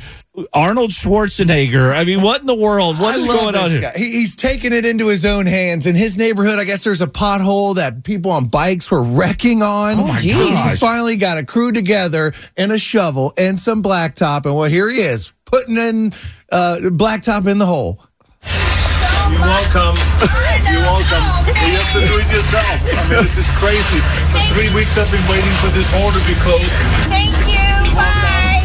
Arnold 0.55 0.91
Schwarzenegger. 0.91 1.95
I 1.95 2.05
mean, 2.05 2.23
what 2.23 2.41
in 2.41 2.47
the 2.47 2.55
world? 2.55 2.99
What 2.99 3.15
is 3.15 3.27
going 3.27 3.55
on 3.55 3.69
here? 3.71 3.93
He, 3.95 4.05
he's 4.13 4.35
taking 4.35 4.73
it 4.73 4.87
into 4.87 5.09
his 5.09 5.27
own 5.27 5.45
hands. 5.45 5.87
In 5.87 5.95
his 5.95 6.17
neighborhood, 6.17 6.59
I 6.59 6.65
guess 6.65 6.83
there's 6.83 7.03
a 7.03 7.07
pothole 7.07 7.75
that 7.77 8.05
people 8.05 8.31
on 8.31 8.47
bikes 8.47 8.91
were 8.91 9.03
wrecking 9.03 9.63
on. 9.63 10.01
Oh, 10.01 10.07
my 10.07 10.19
He 10.21 10.33
gosh. 10.33 10.81
finally 10.81 11.17
got 11.17 11.37
a 11.37 11.45
crew 11.45 11.71
together 11.71 12.33
and 12.57 12.73
a 12.73 12.79
shovel 12.79 13.35
and 13.37 13.59
some 13.59 13.83
blacktop. 13.83 14.47
And 14.47 14.57
well, 14.57 14.71
here 14.71 14.89
he 14.89 14.97
is 14.97 15.31
putting 15.45 15.77
in 15.77 16.15
uh, 16.51 16.77
blacktop 16.85 17.47
in 17.51 17.59
the 17.59 17.67
hole. 17.67 18.01
You're 19.35 19.43
welcome. 19.43 19.99
You're 20.71 20.87
welcome. 20.87 21.25
You 21.51 21.75
have 21.75 21.91
to 21.99 22.01
do 22.07 22.15
it 22.23 22.29
yourself. 22.31 22.71
I 22.87 23.03
mean, 23.11 23.19
this 23.23 23.37
is 23.37 23.51
crazy. 23.59 23.99
For 24.31 24.39
three 24.55 24.71
weeks 24.75 24.95
I've 24.97 25.11
been 25.11 25.27
waiting 25.27 25.51
for 25.59 25.69
this 25.75 25.91
hole 25.93 26.11
to 26.15 26.23
be 26.23 26.35
closed. 26.39 26.71
Thank 27.11 27.35
you. 27.51 27.67
Bye. 27.99 28.63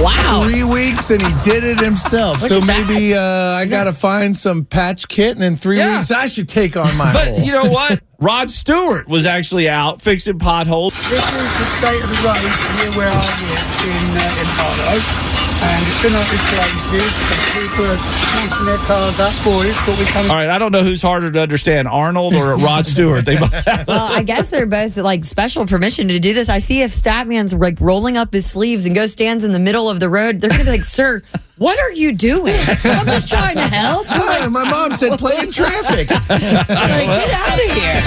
Wow. 0.00 0.44
Three 0.44 0.62
weeks 0.62 1.10
and 1.10 1.20
he 1.22 1.32
did 1.42 1.64
it 1.64 1.80
himself. 1.80 2.38
so 2.40 2.60
maybe 2.60 3.14
uh, 3.14 3.20
I 3.20 3.66
got 3.66 3.84
to 3.84 3.92
find 3.92 4.36
some 4.36 4.64
patch 4.64 5.08
kit, 5.08 5.34
and 5.34 5.42
in 5.42 5.56
three 5.56 5.78
Yeah. 5.78 5.96
weeks 5.96 6.10
I 6.12 6.26
should 6.26 6.48
take 6.48 6.76
on 6.76 6.94
my 6.96 7.12
But 7.12 7.28
hole. 7.28 7.40
you 7.40 7.52
know 7.52 7.64
what? 7.68 8.00
Rod 8.18 8.50
Stewart 8.50 9.08
was 9.08 9.26
actually 9.26 9.68
out 9.68 10.00
fixing 10.00 10.38
potholes. 10.38 10.94
This 11.10 11.20
is 11.20 11.58
the 11.58 11.64
state 11.76 12.02
of 12.02 12.08
the 12.08 12.16
road 12.24 12.40
here 12.80 12.92
where 12.96 13.08
I 13.12 13.12
live 13.12 13.66
in, 13.84 14.16
uh, 14.16 14.40
in 14.40 14.48
Harlow. 14.56 15.36
And 15.58 15.86
it's 15.86 16.02
been 16.02 16.12
like 16.12 16.28
this 16.28 16.40
for 16.48 16.56
ages. 16.96 17.12
And 17.28 17.40
people 17.60 17.84
are 17.84 18.00
pushing 18.00 18.66
their 18.66 18.78
cars 18.78 19.20
up. 19.20 19.32
Boys, 19.44 19.76
what 19.86 19.98
we 19.98 20.04
come 20.06 20.30
All 20.30 20.36
right, 20.36 20.48
I 20.48 20.58
don't 20.58 20.72
know 20.72 20.82
who's 20.82 21.02
harder 21.02 21.30
to 21.30 21.40
understand, 21.40 21.88
Arnold 21.88 22.34
or 22.34 22.56
Rod 22.64 22.86
Stewart. 22.86 23.26
They 23.26 23.36
both 23.36 23.52
Well, 23.86 24.10
I 24.10 24.22
guess 24.22 24.48
they're 24.48 24.66
both 24.66 24.96
like 24.96 25.26
special 25.26 25.66
permission 25.66 26.08
to 26.08 26.18
do 26.18 26.32
this. 26.32 26.48
I 26.48 26.58
see 26.58 26.80
if 26.82 26.92
Statman's 26.92 27.52
like 27.52 27.80
rolling 27.80 28.16
up 28.16 28.32
his 28.32 28.48
sleeves 28.48 28.86
and 28.86 28.94
goes 28.94 29.12
stands 29.12 29.44
in 29.44 29.52
the 29.52 29.58
middle 29.58 29.90
of 29.90 30.00
the 30.00 30.08
road, 30.08 30.40
they're 30.40 30.50
gonna 30.50 30.64
be 30.64 30.70
like, 30.70 30.84
"Sir, 30.84 31.22
What 31.58 31.78
are 31.78 31.92
you 31.92 32.12
doing? 32.12 32.54
I'm 32.84 33.06
just 33.06 33.28
trying 33.30 33.56
to 33.56 33.62
help. 33.62 34.06
Hi, 34.08 34.46
my 34.48 34.64
mom 34.68 34.92
said 34.92 35.18
play 35.18 35.36
in 35.40 35.50
traffic. 35.50 36.08
Like, 36.28 37.08
get 37.08 37.30
out 37.34 37.58
of 37.58 37.72
here. 37.72 38.02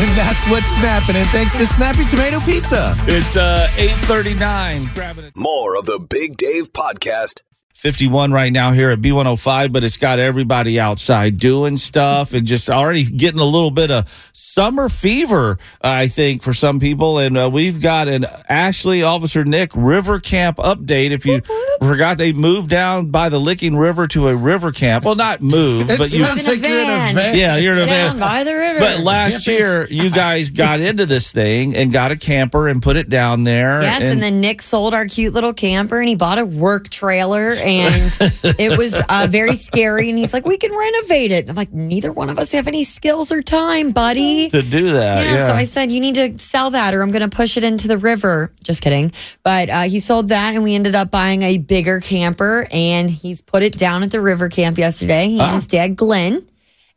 and 0.00 0.18
that's 0.18 0.48
what's 0.50 0.66
snapping. 0.76 1.16
And 1.16 1.28
thanks 1.30 1.54
to 1.56 1.66
Snappy 1.66 2.04
Tomato 2.04 2.40
Pizza. 2.40 2.94
It's 3.06 3.36
uh 3.36 3.68
839. 3.76 4.90
Grabbing 4.94 5.24
it. 5.26 5.36
More 5.36 5.76
of 5.76 5.86
the 5.86 5.98
Big 5.98 6.36
Dave 6.36 6.72
podcast 6.72 7.40
51 7.80 8.30
right 8.30 8.52
now 8.52 8.72
here 8.72 8.90
at 8.90 9.00
B105, 9.00 9.72
but 9.72 9.82
it's 9.82 9.96
got 9.96 10.18
everybody 10.18 10.78
outside 10.78 11.38
doing 11.38 11.78
stuff 11.78 12.34
and 12.34 12.46
just 12.46 12.68
already 12.68 13.04
getting 13.04 13.40
a 13.40 13.44
little 13.44 13.70
bit 13.70 13.90
of 13.90 14.30
summer 14.34 14.90
fever, 14.90 15.56
I 15.80 16.08
think, 16.08 16.42
for 16.42 16.52
some 16.52 16.78
people. 16.78 17.16
And 17.16 17.38
uh, 17.38 17.48
we've 17.50 17.80
got 17.80 18.06
an 18.06 18.26
Ashley 18.50 19.02
Officer 19.02 19.46
Nick 19.46 19.70
River 19.74 20.20
Camp 20.20 20.58
update. 20.58 21.10
If 21.10 21.24
you 21.24 21.40
forgot, 21.80 22.18
they 22.18 22.34
moved 22.34 22.68
down 22.68 23.06
by 23.06 23.30
the 23.30 23.38
Licking 23.38 23.78
River 23.78 24.06
to 24.08 24.28
a 24.28 24.36
river 24.36 24.72
camp. 24.72 25.06
Well, 25.06 25.14
not 25.14 25.40
move, 25.40 25.88
but 25.88 26.12
you. 26.12 26.22
sounds 26.22 26.46
like 26.46 26.60
you're 26.60 26.82
in 26.82 26.84
a 26.84 27.14
van. 27.14 27.34
Yeah, 27.34 27.56
you're 27.56 27.72
in 27.72 27.80
a 27.80 27.86
Down 27.86 28.18
van. 28.18 28.20
by 28.20 28.44
the 28.44 28.54
river. 28.54 28.80
But 28.80 29.00
last 29.00 29.46
year, 29.46 29.86
you 29.88 30.10
guys 30.10 30.50
got 30.50 30.80
into 30.80 31.06
this 31.06 31.32
thing 31.32 31.74
and 31.74 31.90
got 31.90 32.10
a 32.10 32.16
camper 32.16 32.68
and 32.68 32.82
put 32.82 32.96
it 32.96 33.08
down 33.08 33.44
there. 33.44 33.80
Yes, 33.80 34.02
and, 34.02 34.22
then 34.22 34.42
Nick 34.42 34.60
sold 34.60 34.92
our 34.92 35.06
cute 35.06 35.32
little 35.32 35.54
camper 35.54 35.98
and 35.98 36.06
he 36.06 36.14
bought 36.14 36.38
a 36.38 36.44
work 36.44 36.90
trailer 36.90 37.52
and 37.52 37.69
it 38.58 38.76
was 38.78 38.94
uh, 39.08 39.26
very 39.30 39.54
scary. 39.54 40.08
And 40.10 40.18
he's 40.18 40.32
like, 40.32 40.44
"We 40.46 40.56
can 40.58 40.70
renovate 40.76 41.30
it." 41.32 41.48
I'm 41.48 41.56
like, 41.56 41.72
"Neither 41.72 42.12
one 42.12 42.28
of 42.30 42.38
us 42.38 42.52
have 42.52 42.66
any 42.66 42.84
skills 42.84 43.32
or 43.32 43.42
time, 43.42 43.90
buddy." 43.92 44.50
to 44.50 44.62
do 44.62 44.88
that. 44.90 45.24
yeah, 45.24 45.34
Yeah. 45.34 45.48
so 45.48 45.54
I 45.54 45.64
said, 45.64 45.90
"You 45.90 46.00
need 46.00 46.14
to 46.16 46.38
sell 46.38 46.70
that, 46.70 46.94
or 46.94 47.02
I'm 47.02 47.10
going 47.10 47.28
to 47.28 47.34
push 47.34 47.56
it 47.56 47.64
into 47.64 47.88
the 47.88 47.98
river." 47.98 48.52
Just 48.64 48.82
kidding. 48.82 49.12
But 49.42 49.68
uh, 49.70 49.82
he 49.82 50.00
sold 50.00 50.28
that, 50.28 50.54
and 50.54 50.62
we 50.62 50.74
ended 50.74 50.94
up 50.94 51.10
buying 51.10 51.42
a 51.42 51.58
bigger 51.58 52.00
camper, 52.00 52.66
and 52.70 53.10
he's 53.10 53.40
put 53.40 53.62
it 53.62 53.76
down 53.78 54.02
at 54.02 54.10
the 54.10 54.20
river 54.20 54.48
camp 54.48 54.78
yesterday. 54.78 55.28
He 55.28 55.40
and 55.40 55.54
his 55.54 55.66
dad, 55.66 55.96
Glenn. 55.96 56.46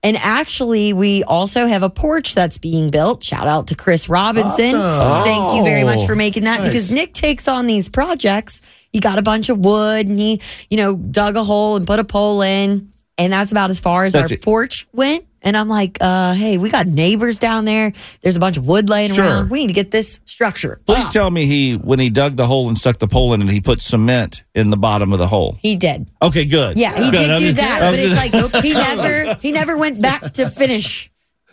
And 0.04 0.18
actually, 0.18 0.92
we 0.92 1.24
also 1.24 1.66
have 1.66 1.82
a 1.82 1.90
porch 1.90 2.36
that's 2.36 2.58
being 2.58 2.92
built. 2.92 3.24
Shout 3.24 3.48
out 3.48 3.68
to 3.68 3.76
Chris 3.76 4.10
Robinson. 4.10 4.76
Awesome. 4.76 5.24
Thank 5.26 5.54
you 5.54 5.64
very 5.64 5.86
much 5.86 6.00
Oh, 6.02 6.08
for 6.08 6.16
making 6.16 6.44
that 6.44 6.62
because 6.62 6.92
Nick 6.92 7.14
takes 7.14 7.48
on 7.48 7.68
these 7.68 7.88
projects. 7.88 8.60
He 8.92 9.00
got 9.00 9.18
a 9.18 9.22
bunch 9.22 9.48
of 9.50 9.60
wood 9.60 10.08
and 10.08 10.20
he, 10.20 10.42
you 10.70 10.76
know, 10.78 10.98
dug 10.98 11.38
a 11.38 11.44
hole 11.44 11.78
and 11.78 11.88
put 11.88 12.00
a 12.00 12.04
pole 12.04 12.42
in. 12.42 12.92
And 13.18 13.32
that's 13.32 13.52
about 13.52 13.70
as 13.70 13.80
far 13.80 14.06
as 14.06 14.14
That's 14.14 14.32
our 14.32 14.36
it. 14.36 14.42
porch 14.42 14.88
went. 14.92 15.26
And 15.44 15.58
I'm 15.58 15.68
like, 15.68 15.98
uh, 16.02 16.34
hey, 16.34 16.58
we 16.58 16.70
got 16.70 16.88
neighbors 16.88 17.38
down 17.38 17.66
there. 17.66 17.92
There's 18.22 18.36
a 18.36 18.40
bunch 18.40 18.58
of 18.58 18.66
wood 18.66 18.90
laying 18.90 19.12
Sure. 19.14 19.26
around. 19.26 19.50
We 19.50 19.60
need 19.60 19.68
to 19.68 19.74
get 19.74 19.92
this 19.92 20.20
structure. 20.26 20.80
Please 20.86 21.06
up. 21.06 21.12
tell 21.12 21.30
me 21.30 21.46
he 21.46 21.74
when 21.76 22.00
he 22.00 22.10
dug 22.10 22.38
the 22.38 22.48
hole 22.48 22.68
and 22.70 22.78
stuck 22.78 22.98
the 23.00 23.08
pole 23.08 23.34
in 23.34 23.42
it, 23.42 23.50
he 23.50 23.60
put 23.62 23.82
cement 23.82 24.44
in 24.56 24.70
the 24.70 24.78
bottom 24.78 25.12
of 25.14 25.20
the 25.20 25.28
hole. 25.28 25.58
He 25.60 25.76
did. 25.76 26.10
Okay, 26.22 26.46
good. 26.46 26.78
Yeah, 26.78 26.94
he 26.96 27.12
Good. 27.12 27.18
did 27.18 27.30
I'm 27.32 27.40
do 27.40 27.46
just- 27.48 27.58
that, 27.58 27.82
I'm 27.84 27.92
but 27.94 28.00
it's 28.00 28.14
just- 28.42 28.54
like 28.54 28.64
he 28.64 28.74
never 28.74 29.34
he 29.42 29.52
never 29.52 29.78
went 29.78 30.02
back 30.02 30.32
to 30.34 30.50
finish 30.50 31.10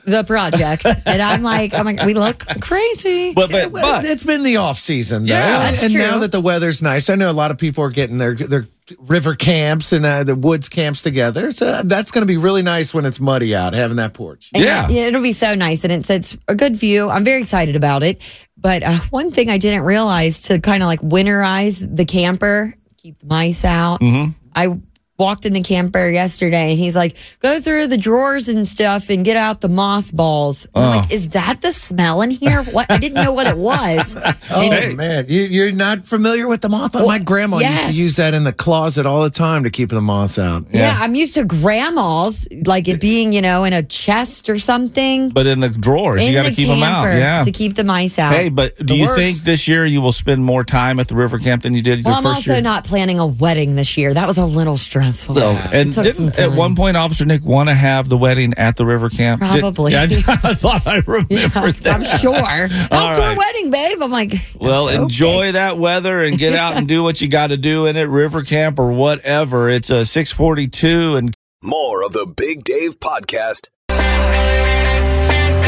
the 0.07 0.25
project. 0.25 0.87
And 1.05 1.21
I'm 1.21 1.43
like, 1.43 1.75
I'm 1.75 1.85
like, 1.85 2.03
we 2.07 2.15
look 2.15 2.39
crazy. 2.61 3.33
But 3.35 3.51
but, 3.51 3.71
Well, 3.71 4.01
but 4.01 4.05
it's 4.11 4.25
been 4.25 4.43
the 4.45 4.57
off 4.57 4.79
season, 4.79 5.27
though. 5.27 5.35
Yeah, 5.35 5.59
that's 5.59 5.83
and 5.83 5.93
true. 5.93 6.01
now 6.01 6.19
that 6.21 6.33
the 6.33 6.41
weather's 6.41 6.81
nice, 6.81 7.11
I 7.11 7.17
know 7.17 7.31
a 7.31 7.33
lot 7.35 7.51
of 7.51 7.59
people 7.59 7.85
are 7.85 7.91
getting 7.91 8.17
their 8.19 8.35
their 8.35 8.67
river 8.99 9.35
camps 9.35 9.93
and 9.93 10.05
uh, 10.05 10.25
the 10.25 10.35
woods 10.35 10.69
camps 10.69 11.03
together. 11.03 11.53
So 11.53 11.83
that's 11.85 12.11
going 12.11 12.23
to 12.23 12.27
be 12.27 12.37
really 12.37 12.63
nice 12.63 12.93
when 12.95 13.05
it's 13.05 13.21
muddy 13.21 13.55
out, 13.55 13.73
having 13.73 13.97
that 13.97 14.15
porch. 14.15 14.51
And 14.55 14.63
Yeah. 14.65 14.91
it'll 14.91 15.23
be 15.23 15.33
so 15.33 15.55
nice. 15.55 15.85
And 15.85 15.93
it's, 15.93 16.11
it's 16.11 16.37
a 16.49 16.55
good 16.55 16.77
view. 16.77 17.09
I'm 17.09 17.25
very 17.25 17.41
excited 17.41 17.77
about 17.77 18.03
it. 18.03 18.23
But 18.57 18.83
uh, 18.83 18.99
one 19.11 19.31
thing 19.31 19.49
I 19.51 19.59
didn't 19.59 19.83
realize 19.85 20.43
to 20.45 20.59
kind 20.61 20.83
of 20.83 20.87
like 20.87 21.01
winterize 21.01 21.85
the 21.97 22.05
camper, 22.05 22.75
keep 22.99 23.19
the 23.19 23.27
mice 23.27 23.65
out. 23.65 24.01
Mhm. 24.01 24.35
I 24.55 24.79
walked 25.21 25.45
in 25.47 25.53
the 25.53 25.63
camper 25.63 26.09
yesterday 26.11 26.71
and 26.71 26.79
he's 26.79 26.97
like, 26.97 27.17
go 27.41 27.61
through 27.61 27.87
the 27.87 27.97
drawers 27.99 28.49
and 28.49 28.67
stuff 28.67 29.09
and 29.11 29.25
get 29.25 29.37
out 29.37 29.61
the 29.61 29.69
mothballs. 29.69 30.67
And 30.75 30.85
I'm 30.85 30.91
Oh. 30.91 31.01
like, 31.03 31.13
is 31.13 31.29
that 31.29 31.61
the 31.61 31.71
smell 31.73 32.23
in 32.23 32.31
here? 32.31 32.63
What? 32.73 32.91
I 32.91 32.99
didn't 32.99 33.23
know 33.23 33.33
what 33.33 33.47
it 33.47 33.57
was. 33.57 34.17
Oh 34.53 34.63
And- 34.73 34.97
man, 34.97 35.27
you, 35.29 35.43
you're 35.43 35.71
not 35.73 36.07
familiar 36.07 36.49
with 36.49 36.61
the 36.63 36.69
moth? 36.69 36.95
Well, 36.95 37.07
My 37.07 37.19
grandma 37.19 37.59
used 37.59 37.87
to 37.87 37.93
use 37.93 38.17
that 38.17 38.35
in 38.35 38.43
the 38.45 38.53
closet 38.53 39.07
all 39.07 39.23
the 39.23 39.31
time 39.31 39.63
to 39.65 39.71
keep 39.71 39.91
the 39.91 40.01
moths 40.01 40.39
out. 40.39 40.65
yeah. 40.73 40.97
I'm 41.01 41.15
used 41.15 41.35
to 41.35 41.45
grandma's, 41.45 42.49
like 42.67 42.89
it 42.89 43.01
being, 43.01 43.33
you 43.33 43.43
know, 43.43 43.65
in 43.65 43.73
a 43.73 43.83
chest 43.83 44.49
or 44.49 44.59
something. 44.59 45.31
but 45.31 45.47
in 45.47 45.61
the 45.61 45.69
drawers, 45.69 46.23
in 46.23 46.29
you 46.29 46.35
got 46.35 46.45
to 46.45 46.51
the 46.51 46.57
keep 46.57 46.69
them 46.69 46.83
out. 46.83 47.05
Yeah. 47.05 47.45
To 47.45 47.53
keep 47.53 47.75
the 47.75 47.85
mice 47.85 48.19
out. 48.19 48.33
Hey, 48.33 48.49
but 48.49 48.75
do 48.85 48.95
It 48.95 48.99
you 48.99 49.05
works. 49.07 49.17
think 49.21 49.37
this 49.39 49.69
year 49.69 49.85
you 49.87 50.01
will 50.01 50.13
spend 50.13 50.45
more 50.45 50.65
time 50.65 50.99
at 50.99 51.09
the 51.09 51.15
river 51.15 51.39
camp 51.39 51.63
than 51.63 51.75
you 51.75 51.83
did 51.83 52.05
Well, 52.05 52.15
your 52.15 52.19
I'm 52.19 52.23
first 52.25 52.49
also 52.49 52.53
year? 52.55 52.63
not 52.63 52.85
planning 52.85 53.19
a 53.21 53.27
wedding 53.27 53.77
this 53.77 53.97
year. 53.99 54.15
That 54.15 54.27
was 54.27 54.39
a 54.39 54.47
little 54.47 54.77
stressful. 54.79 55.10
No. 55.29 55.51
And 55.73 55.91
It 55.91 55.93
took 55.93 56.05
didn't 56.05 56.33
some 56.33 56.45
at 56.45 56.49
time. 56.51 56.57
one 56.57 56.75
point 56.77 56.97
Officer 56.97 57.25
Nick 57.25 57.45
want 57.45 57.69
to 57.69 57.75
have 57.75 58.09
the 58.09 58.17
wedding 58.19 58.55
at 58.57 58.77
the 58.77 58.85
river 58.87 59.09
camp? 59.09 59.41
Did- 59.41 59.61
Probably. 59.61 59.93
yeah, 59.93 60.03
I, 60.03 60.07
thought 60.55 60.87
I 60.87 61.03
remembered 61.07 61.75
that. 61.77 61.95
I'm 61.95 62.05
sure. 62.19 62.35
Outdoor 62.91 63.25
right. 63.27 63.37
wedding, 63.39 63.71
babe. 63.71 63.99
I'm 64.03 64.11
like, 64.11 64.33
Well, 64.59 64.89
okay. 64.89 64.97
enjoy 65.03 65.53
that 65.53 65.79
weather 65.79 66.21
and 66.23 66.39
get 66.39 66.55
out 66.55 66.77
and 66.77 66.87
do 66.89 67.03
what 67.03 67.21
you 67.21 67.29
got 67.29 67.49
to 67.49 67.57
do 67.57 67.87
in 67.87 67.97
it, 67.97 68.05
river 68.09 68.43
camp 68.43 68.79
or 68.79 68.93
whatever. 68.93 69.69
It's 69.69 69.91
uh, 69.91 69.97
a 69.97 70.05
642 70.05 71.17
and 71.17 71.35
More 71.63 72.03
of 72.05 72.13
the 72.13 72.27
Big 72.27 72.65
Dave 72.65 72.99
podcast 73.01 73.69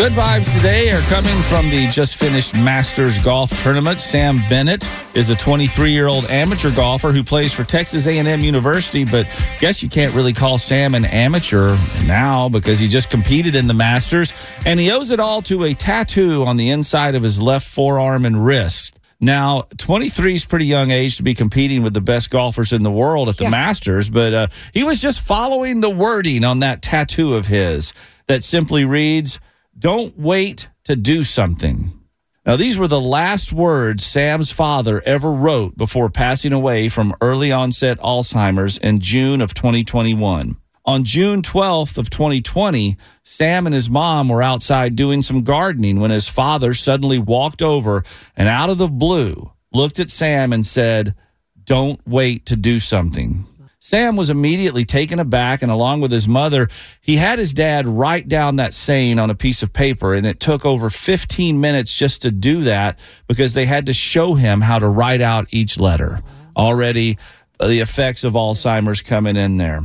Good 0.03 0.15
vibes 0.15 0.53
today 0.57 0.91
are 0.91 1.01
coming 1.03 1.41
from 1.43 1.71
the 1.71 1.87
just 1.87 2.17
finished 2.17 2.57
Masters 2.57 3.23
Golf 3.23 3.63
Tournament. 3.63 4.01
Sam 4.01 4.41
Bennett 4.49 4.85
is 5.15 5.31
a 5.31 5.35
23-year-old 5.35 6.25
amateur 6.25 6.75
golfer 6.75 7.13
who 7.13 7.23
plays 7.23 7.53
for 7.53 7.63
Texas 7.63 8.09
A&M 8.09 8.41
University, 8.41 9.05
but 9.05 9.29
guess 9.61 9.81
you 9.81 9.89
can't 9.89 10.13
really 10.13 10.33
call 10.33 10.59
Sam 10.59 10.97
an 10.97 11.05
amateur 11.05 11.77
now 12.05 12.49
because 12.49 12.81
he 12.81 12.89
just 12.89 13.11
competed 13.11 13.55
in 13.55 13.69
the 13.69 13.75
Masters 13.75 14.35
and 14.67 14.81
he 14.81 14.91
owes 14.91 15.13
it 15.13 15.21
all 15.21 15.41
to 15.43 15.63
a 15.63 15.73
tattoo 15.73 16.45
on 16.47 16.57
the 16.57 16.71
inside 16.71 17.15
of 17.15 17.23
his 17.23 17.41
left 17.41 17.69
forearm 17.69 18.27
and 18.27 18.45
wrist. 18.45 18.99
Now, 19.21 19.69
23 19.79 20.35
is 20.35 20.45
pretty 20.45 20.67
young 20.67 20.91
age 20.91 21.17
to 21.19 21.23
be 21.23 21.35
competing 21.35 21.85
with 21.85 21.95
the 21.95 22.01
best 22.01 22.29
golfers 22.29 22.73
in 22.73 22.83
the 22.83 22.91
world 22.91 23.29
at 23.29 23.37
the 23.37 23.49
Masters, 23.49 24.11
but 24.11 24.35
uh, 24.35 24.47
he 24.75 24.83
was 24.83 25.01
just 25.01 25.21
following 25.21 25.81
the 25.81 25.91
wording 25.91 26.43
on 26.43 26.59
that 26.59 26.83
tattoo 26.83 27.35
of 27.35 27.47
his 27.47 27.93
that 28.27 28.43
simply 28.43 28.85
reads, 28.85 29.39
Don't 29.79 30.19
wait 30.19 30.69
to 30.85 30.97
do 30.97 31.25
something. 31.25 31.93
Now, 32.45 32.57
these 32.57 32.77
were 32.77 32.89
the 32.89 33.01
last 33.01 33.53
words 33.53 34.05
Sam's 34.05 34.51
father 34.51 35.01
ever 35.07 35.33
wrote 35.33 35.77
before 35.77 36.11
passing 36.11 36.53
away 36.53 36.89
from 36.89 37.15
early 37.21 37.53
onset 37.53 37.99
Alzheimer's 38.01 38.79
in 38.79 39.01
June 39.01 39.41
of 39.41 39.55
2021. 39.55 40.57
On 40.85 41.05
June 41.05 41.43
12th 41.43 41.97
of 41.99 42.11
2020, 42.11 42.97
Sam 43.23 43.67
and 43.67 43.75
his 43.75 43.89
mom 43.89 44.29
were 44.29 44.43
outside 44.43 44.97
doing 44.97 45.23
some 45.23 45.43
gardening 45.43 46.01
when 46.01 46.11
his 46.11 46.29
father 46.29 46.75
suddenly 46.75 47.19
walked 47.19 47.63
over 47.63 48.03
and 48.37 48.49
out 48.49 48.71
of 48.71 48.79
the 48.79 48.89
blue 48.89 49.53
looked 49.73 49.99
at 49.99 50.11
Sam 50.11 50.53
and 50.53 50.67
said, 50.67 51.15
"Don't 51.65 52.01
wait 52.07 52.47
to 52.47 52.57
do 52.57 52.81
something." 52.81 53.47
Sam 53.85 54.15
was 54.15 54.31
immediately 54.31 54.85
taken 54.85 55.19
aback, 55.19 55.61
and 55.61 55.73
along 55.73 56.03
with 56.03 56.13
his 56.13 56.29
mother, 56.29 56.69
he 57.01 57.17
had 57.17 57.41
his 57.41 57.53
dad 57.53 57.85
write 57.85 58.29
down 58.29 58.55
that 58.57 58.73
saying 58.73 59.19
on 59.19 59.29
a 59.29 59.35
piece 59.35 59.61
of 59.61 59.73
paper. 59.73 60.15
And 60.15 60.25
it 60.25 60.39
took 60.39 60.65
over 60.65 60.89
15 60.89 61.61
minutes 61.61 61.93
just 61.93 62.23
to 62.23 62.31
do 62.31 62.63
that 62.63 62.97
because 63.27 63.55
they 63.55 63.67
had 63.67 63.87
to 63.87 63.93
show 63.93 64.35
him 64.35 64.61
how 64.61 64.79
to 64.79 64.87
write 64.87 65.21
out 65.21 65.49
each 65.51 65.81
letter. 65.81 66.21
Already, 66.57 67.19
uh, 67.59 67.67
the 67.67 67.81
effects 67.81 68.23
of 68.23 68.35
Alzheimer's 68.35 69.03
coming 69.03 69.35
in 69.35 69.57
there. 69.57 69.81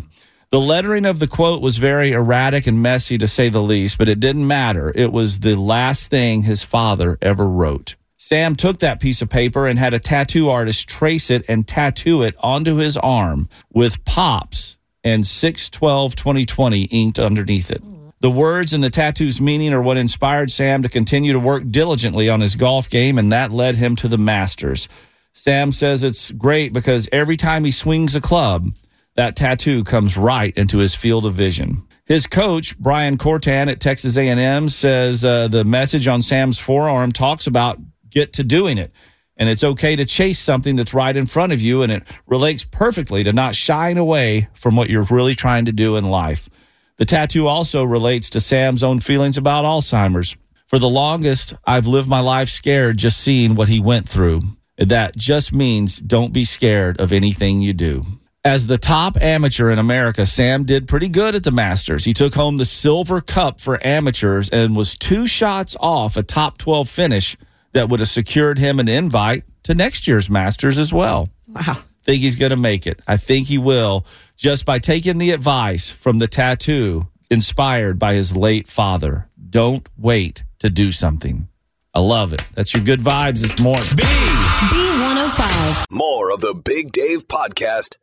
The 0.52 0.62
lettering 0.62 1.08
of 1.08 1.18
the 1.18 1.28
quote 1.28 1.64
was 1.64 1.78
very 1.78 2.12
erratic 2.12 2.68
and 2.68 2.84
messy, 2.84 3.18
to 3.18 3.28
say 3.28 3.50
the 3.50 3.64
least, 3.64 3.98
but 3.98 4.08
it 4.08 4.20
didn't 4.20 4.46
matter. 4.46 4.94
It 4.94 5.12
was 5.12 5.40
the 5.40 5.56
last 5.56 6.12
thing 6.12 6.44
his 6.44 6.64
father 6.64 7.18
ever 7.20 7.50
wrote. 7.50 7.96
Sam 8.28 8.58
took 8.58 8.80
that 8.80 9.00
piece 9.00 9.22
of 9.22 9.30
paper 9.30 9.68
and 9.68 9.80
had 9.80 9.94
a 9.94 10.00
tattoo 10.00 10.50
artist 10.50 10.90
trace 10.90 11.30
it 11.30 11.46
and 11.48 11.66
tattoo 11.66 12.24
it 12.24 12.36
onto 12.40 12.76
his 12.76 12.98
arm 12.98 13.48
with 13.72 14.04
pops 14.04 14.76
and 15.02 15.26
612 15.26 16.14
2020 16.14 16.82
inked 16.92 17.20
underneath 17.20 17.72
it. 17.72 17.82
The 18.20 18.30
words 18.30 18.74
and 18.74 18.84
the 18.84 18.90
tattoo's 18.90 19.40
meaning 19.40 19.72
are 19.72 19.82
what 19.82 19.96
inspired 19.96 20.52
Sam 20.52 20.84
to 20.84 20.90
continue 20.90 21.32
to 21.32 21.40
work 21.40 21.72
diligently 21.72 22.28
on 22.28 22.42
his 22.42 22.58
golf 22.58 22.90
game, 22.90 23.18
and 23.18 23.32
that 23.32 23.54
led 23.54 23.76
him 23.76 23.96
to 23.96 24.10
the 24.10 24.18
Masters. 24.18 24.90
Sam 25.32 25.72
says 25.72 26.04
it's 26.04 26.30
great 26.32 26.74
because 26.74 27.08
every 27.14 27.38
time 27.38 27.64
he 27.64 27.72
swings 27.72 28.14
a 28.14 28.20
club, 28.20 28.68
that 29.16 29.38
tattoo 29.38 29.86
comes 29.86 30.18
right 30.18 30.54
into 30.58 30.80
his 30.80 30.94
field 30.96 31.26
of 31.26 31.34
vision. 31.34 31.88
His 32.06 32.28
coach, 32.28 32.78
Brian 32.78 33.18
Kortan 33.18 33.72
at 33.72 33.80
Texas 33.80 34.18
A&M, 34.18 34.68
says 34.68 35.24
uh, 35.24 35.48
the 35.48 35.64
message 35.64 36.10
on 36.10 36.22
Sam's 36.22 36.60
forearm 36.60 37.14
talks 37.14 37.48
about 37.48 37.78
get 38.18 38.34
to 38.34 38.44
doing 38.44 38.78
it. 38.80 38.92
And 39.40 39.48
it's 39.48 39.64
okay 39.64 39.96
to 39.96 40.06
chase 40.06 40.40
something 40.40 40.76
that's 40.76 40.96
right 40.96 41.16
in 41.16 41.28
front 41.28 41.54
of 41.54 41.62
you, 41.62 41.84
and 41.84 41.92
it 41.92 42.04
relates 42.26 42.64
perfectly 42.64 43.24
to 43.24 43.32
not 43.32 43.56
shying 43.56 44.00
away 44.00 44.50
from 44.54 44.76
what 44.76 44.90
you're 44.90 45.04
really 45.04 45.36
trying 45.36 45.66
to 45.66 45.72
do 45.72 45.96
in 45.96 46.10
life. 46.10 46.50
The 46.98 47.06
tattoo 47.06 47.46
also 47.46 47.84
relates 47.84 48.32
to 48.32 48.42
Sam's 48.42 48.84
own 48.84 49.00
feelings 49.00 49.38
about 49.38 49.66
Alzheimer's. 49.66 50.36
For 50.66 50.80
the 50.80 50.90
longest, 50.90 51.54
I've 51.66 51.86
lived 51.86 52.10
my 52.10 52.20
life 52.20 52.50
scared 52.50 52.98
just 52.98 53.20
seeing 53.20 53.54
what 53.54 53.68
he 53.68 53.80
went 53.80 54.10
through. 54.10 54.42
That 54.78 55.16
just 55.16 55.54
means 55.54 56.00
don't 56.00 56.34
be 56.34 56.44
scared 56.44 57.00
of 57.00 57.12
anything 57.14 57.62
you 57.62 57.74
do. 57.74 58.04
As 58.44 58.66
the 58.66 58.78
top 58.80 59.22
amateur 59.22 59.70
in 59.70 59.78
America, 59.78 60.26
Sam 60.26 60.64
did 60.64 60.88
pretty 60.88 61.10
good 61.10 61.36
at 61.36 61.44
the 61.44 61.52
Masters. 61.52 62.06
He 62.06 62.14
took 62.14 62.34
home 62.34 62.58
the 62.58 62.66
Silver 62.66 63.22
Cup 63.22 63.62
for 63.62 63.86
amateurs 63.86 64.50
and 64.50 64.76
was 64.76 64.96
two 64.96 65.28
shots 65.28 65.76
off 65.80 66.18
a 66.18 66.24
top 66.24 66.58
12 66.58 66.90
finish 66.90 67.38
that 67.78 67.90
would 67.90 68.00
have 68.00 68.10
secured 68.10 68.58
him 68.58 68.80
an 68.80 68.88
invite 68.88 69.44
to 69.62 69.76
next 69.76 70.08
year's 70.08 70.32
Masters 70.32 70.80
as 70.80 70.92
well. 70.92 71.30
Wow. 71.48 71.76
Think 72.02 72.24
he's 72.24 72.36
going 72.36 72.50
to 72.50 72.58
make 72.58 72.88
it. 72.88 73.04
I 73.08 73.18
think 73.18 73.48
he 73.48 73.60
will 73.60 74.04
just 74.36 74.66
by 74.66 74.80
taking 74.80 75.20
the 75.20 75.30
advice 75.30 75.92
from 75.92 76.18
the 76.18 76.28
tattoo 76.28 77.08
inspired 77.30 78.00
by 78.00 78.16
his 78.16 78.36
late 78.36 78.68
father. 78.68 79.30
Don't 79.50 79.88
wait 79.96 80.44
to 80.58 80.72
do 80.72 80.92
something. 80.92 81.50
I 81.94 82.00
love 82.00 82.34
it. 82.34 82.44
That's 82.56 82.74
your 82.74 82.84
good 82.84 83.00
vibes 83.00 83.42
this 83.42 83.60
morning. 83.60 83.86
B. 83.96 84.04
B105. 84.04 85.86
More 85.92 86.32
of 86.32 86.42
the 86.42 86.56
Big 86.56 86.92
Dave 86.92 87.28
podcast. 87.28 87.98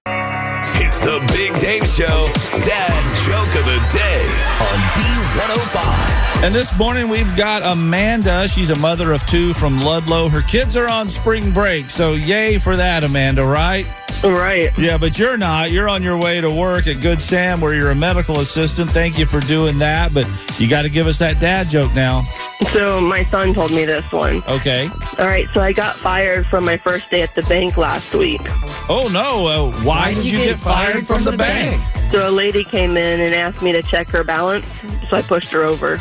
It's 0.76 1.00
the 1.00 1.20
Big 1.32 1.54
Dave 1.60 1.86
Show, 1.88 2.28
Dad 2.64 3.04
Joke 3.24 3.54
of 3.56 3.64
the 3.64 3.80
Day 3.92 4.24
on 4.60 4.78
B105. 4.96 6.44
And 6.44 6.54
this 6.54 6.76
morning 6.78 7.08
we've 7.08 7.36
got 7.36 7.62
Amanda. 7.62 8.48
She's 8.48 8.70
a 8.70 8.78
mother 8.78 9.12
of 9.12 9.24
two 9.26 9.54
from 9.54 9.80
Ludlow. 9.80 10.28
Her 10.28 10.42
kids 10.42 10.76
are 10.76 10.88
on 10.88 11.08
spring 11.10 11.50
break, 11.52 11.90
so 11.90 12.12
yay 12.12 12.58
for 12.58 12.76
that, 12.76 13.04
Amanda, 13.04 13.44
right? 13.44 13.86
Right. 14.22 14.70
Yeah, 14.78 14.96
but 14.96 15.18
you're 15.18 15.36
not. 15.36 15.70
You're 15.70 15.88
on 15.88 16.02
your 16.02 16.16
way 16.16 16.40
to 16.40 16.50
work 16.50 16.86
at 16.86 17.00
Good 17.00 17.20
Sam 17.20 17.60
where 17.60 17.74
you're 17.74 17.90
a 17.90 17.94
medical 17.94 18.38
assistant. 18.38 18.90
Thank 18.90 19.18
you 19.18 19.26
for 19.26 19.40
doing 19.40 19.78
that, 19.78 20.14
but 20.14 20.28
you 20.58 20.68
got 20.68 20.82
to 20.82 20.88
give 20.88 21.06
us 21.06 21.18
that 21.18 21.40
dad 21.40 21.68
joke 21.68 21.94
now. 21.94 22.22
So 22.68 23.00
my 23.00 23.24
son 23.24 23.54
told 23.54 23.70
me 23.70 23.84
this 23.84 24.10
one. 24.12 24.42
Okay. 24.48 24.88
All 25.18 25.26
right, 25.26 25.48
so 25.54 25.60
I 25.60 25.72
got 25.72 25.96
fired 25.96 26.46
from 26.46 26.64
my 26.64 26.76
first 26.76 27.10
day 27.10 27.22
at 27.22 27.34
the 27.34 27.42
bank 27.42 27.76
last 27.76 28.14
week. 28.14 28.40
Oh, 28.88 29.08
no. 29.12 29.46
Uh, 29.46 29.70
why, 29.84 30.14
did 30.14 30.24
you, 30.24 30.38
get, 30.38 30.56
fired 30.56 31.06
from, 31.06 31.24
the 31.24 31.36
bank? 31.36 31.80
So 32.10 32.28
a 32.28 32.30
lady 32.30 32.64
came 32.64 32.96
in 32.96 33.20
and 33.20 33.34
asked 33.34 33.62
me 33.62 33.72
to 33.72 33.82
check 33.82 34.08
her 34.10 34.24
balance, 34.24 34.66
so 35.08 35.16
I 35.16 35.22
pushed 35.22 35.50
her 35.52 35.64
over. 35.64 35.98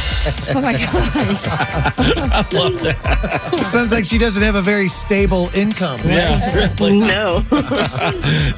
Oh 0.54 0.60
my 0.60 0.72
gosh. 0.78 1.46
I 1.48 2.46
love 2.52 2.80
that. 2.82 3.60
Sounds 3.72 3.92
like 3.92 4.04
she 4.04 4.18
doesn't 4.18 4.42
have 4.42 4.54
a 4.54 4.60
very 4.60 4.88
stable 4.88 5.48
income. 5.54 5.98
Yeah. 6.04 6.38
no. 6.80 7.40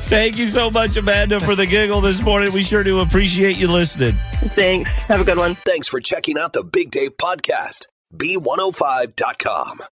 Thank 0.03 0.39
you 0.39 0.47
so 0.47 0.71
much, 0.71 0.97
Amanda, 0.97 1.41
for 1.41 1.55
the 1.55 1.67
giggle 1.67 2.01
this 2.01 2.23
morning. 2.23 2.53
We 2.53 2.63
sure 2.63 2.83
do 2.83 3.01
appreciate 3.01 3.59
you 3.59 3.71
listening. 3.71 4.15
Thanks. 4.55 4.91
Have 5.05 5.21
a 5.21 5.25
good 5.25 5.39
one. 5.39 5.55
Thanks 5.55 5.89
for 5.89 6.01
checking 6.01 6.39
out 6.39 6.53
the 6.53 6.65
Big 6.65 6.91
Dave 6.91 7.17
podcast. 7.17 7.87
B105.com. 8.17 9.81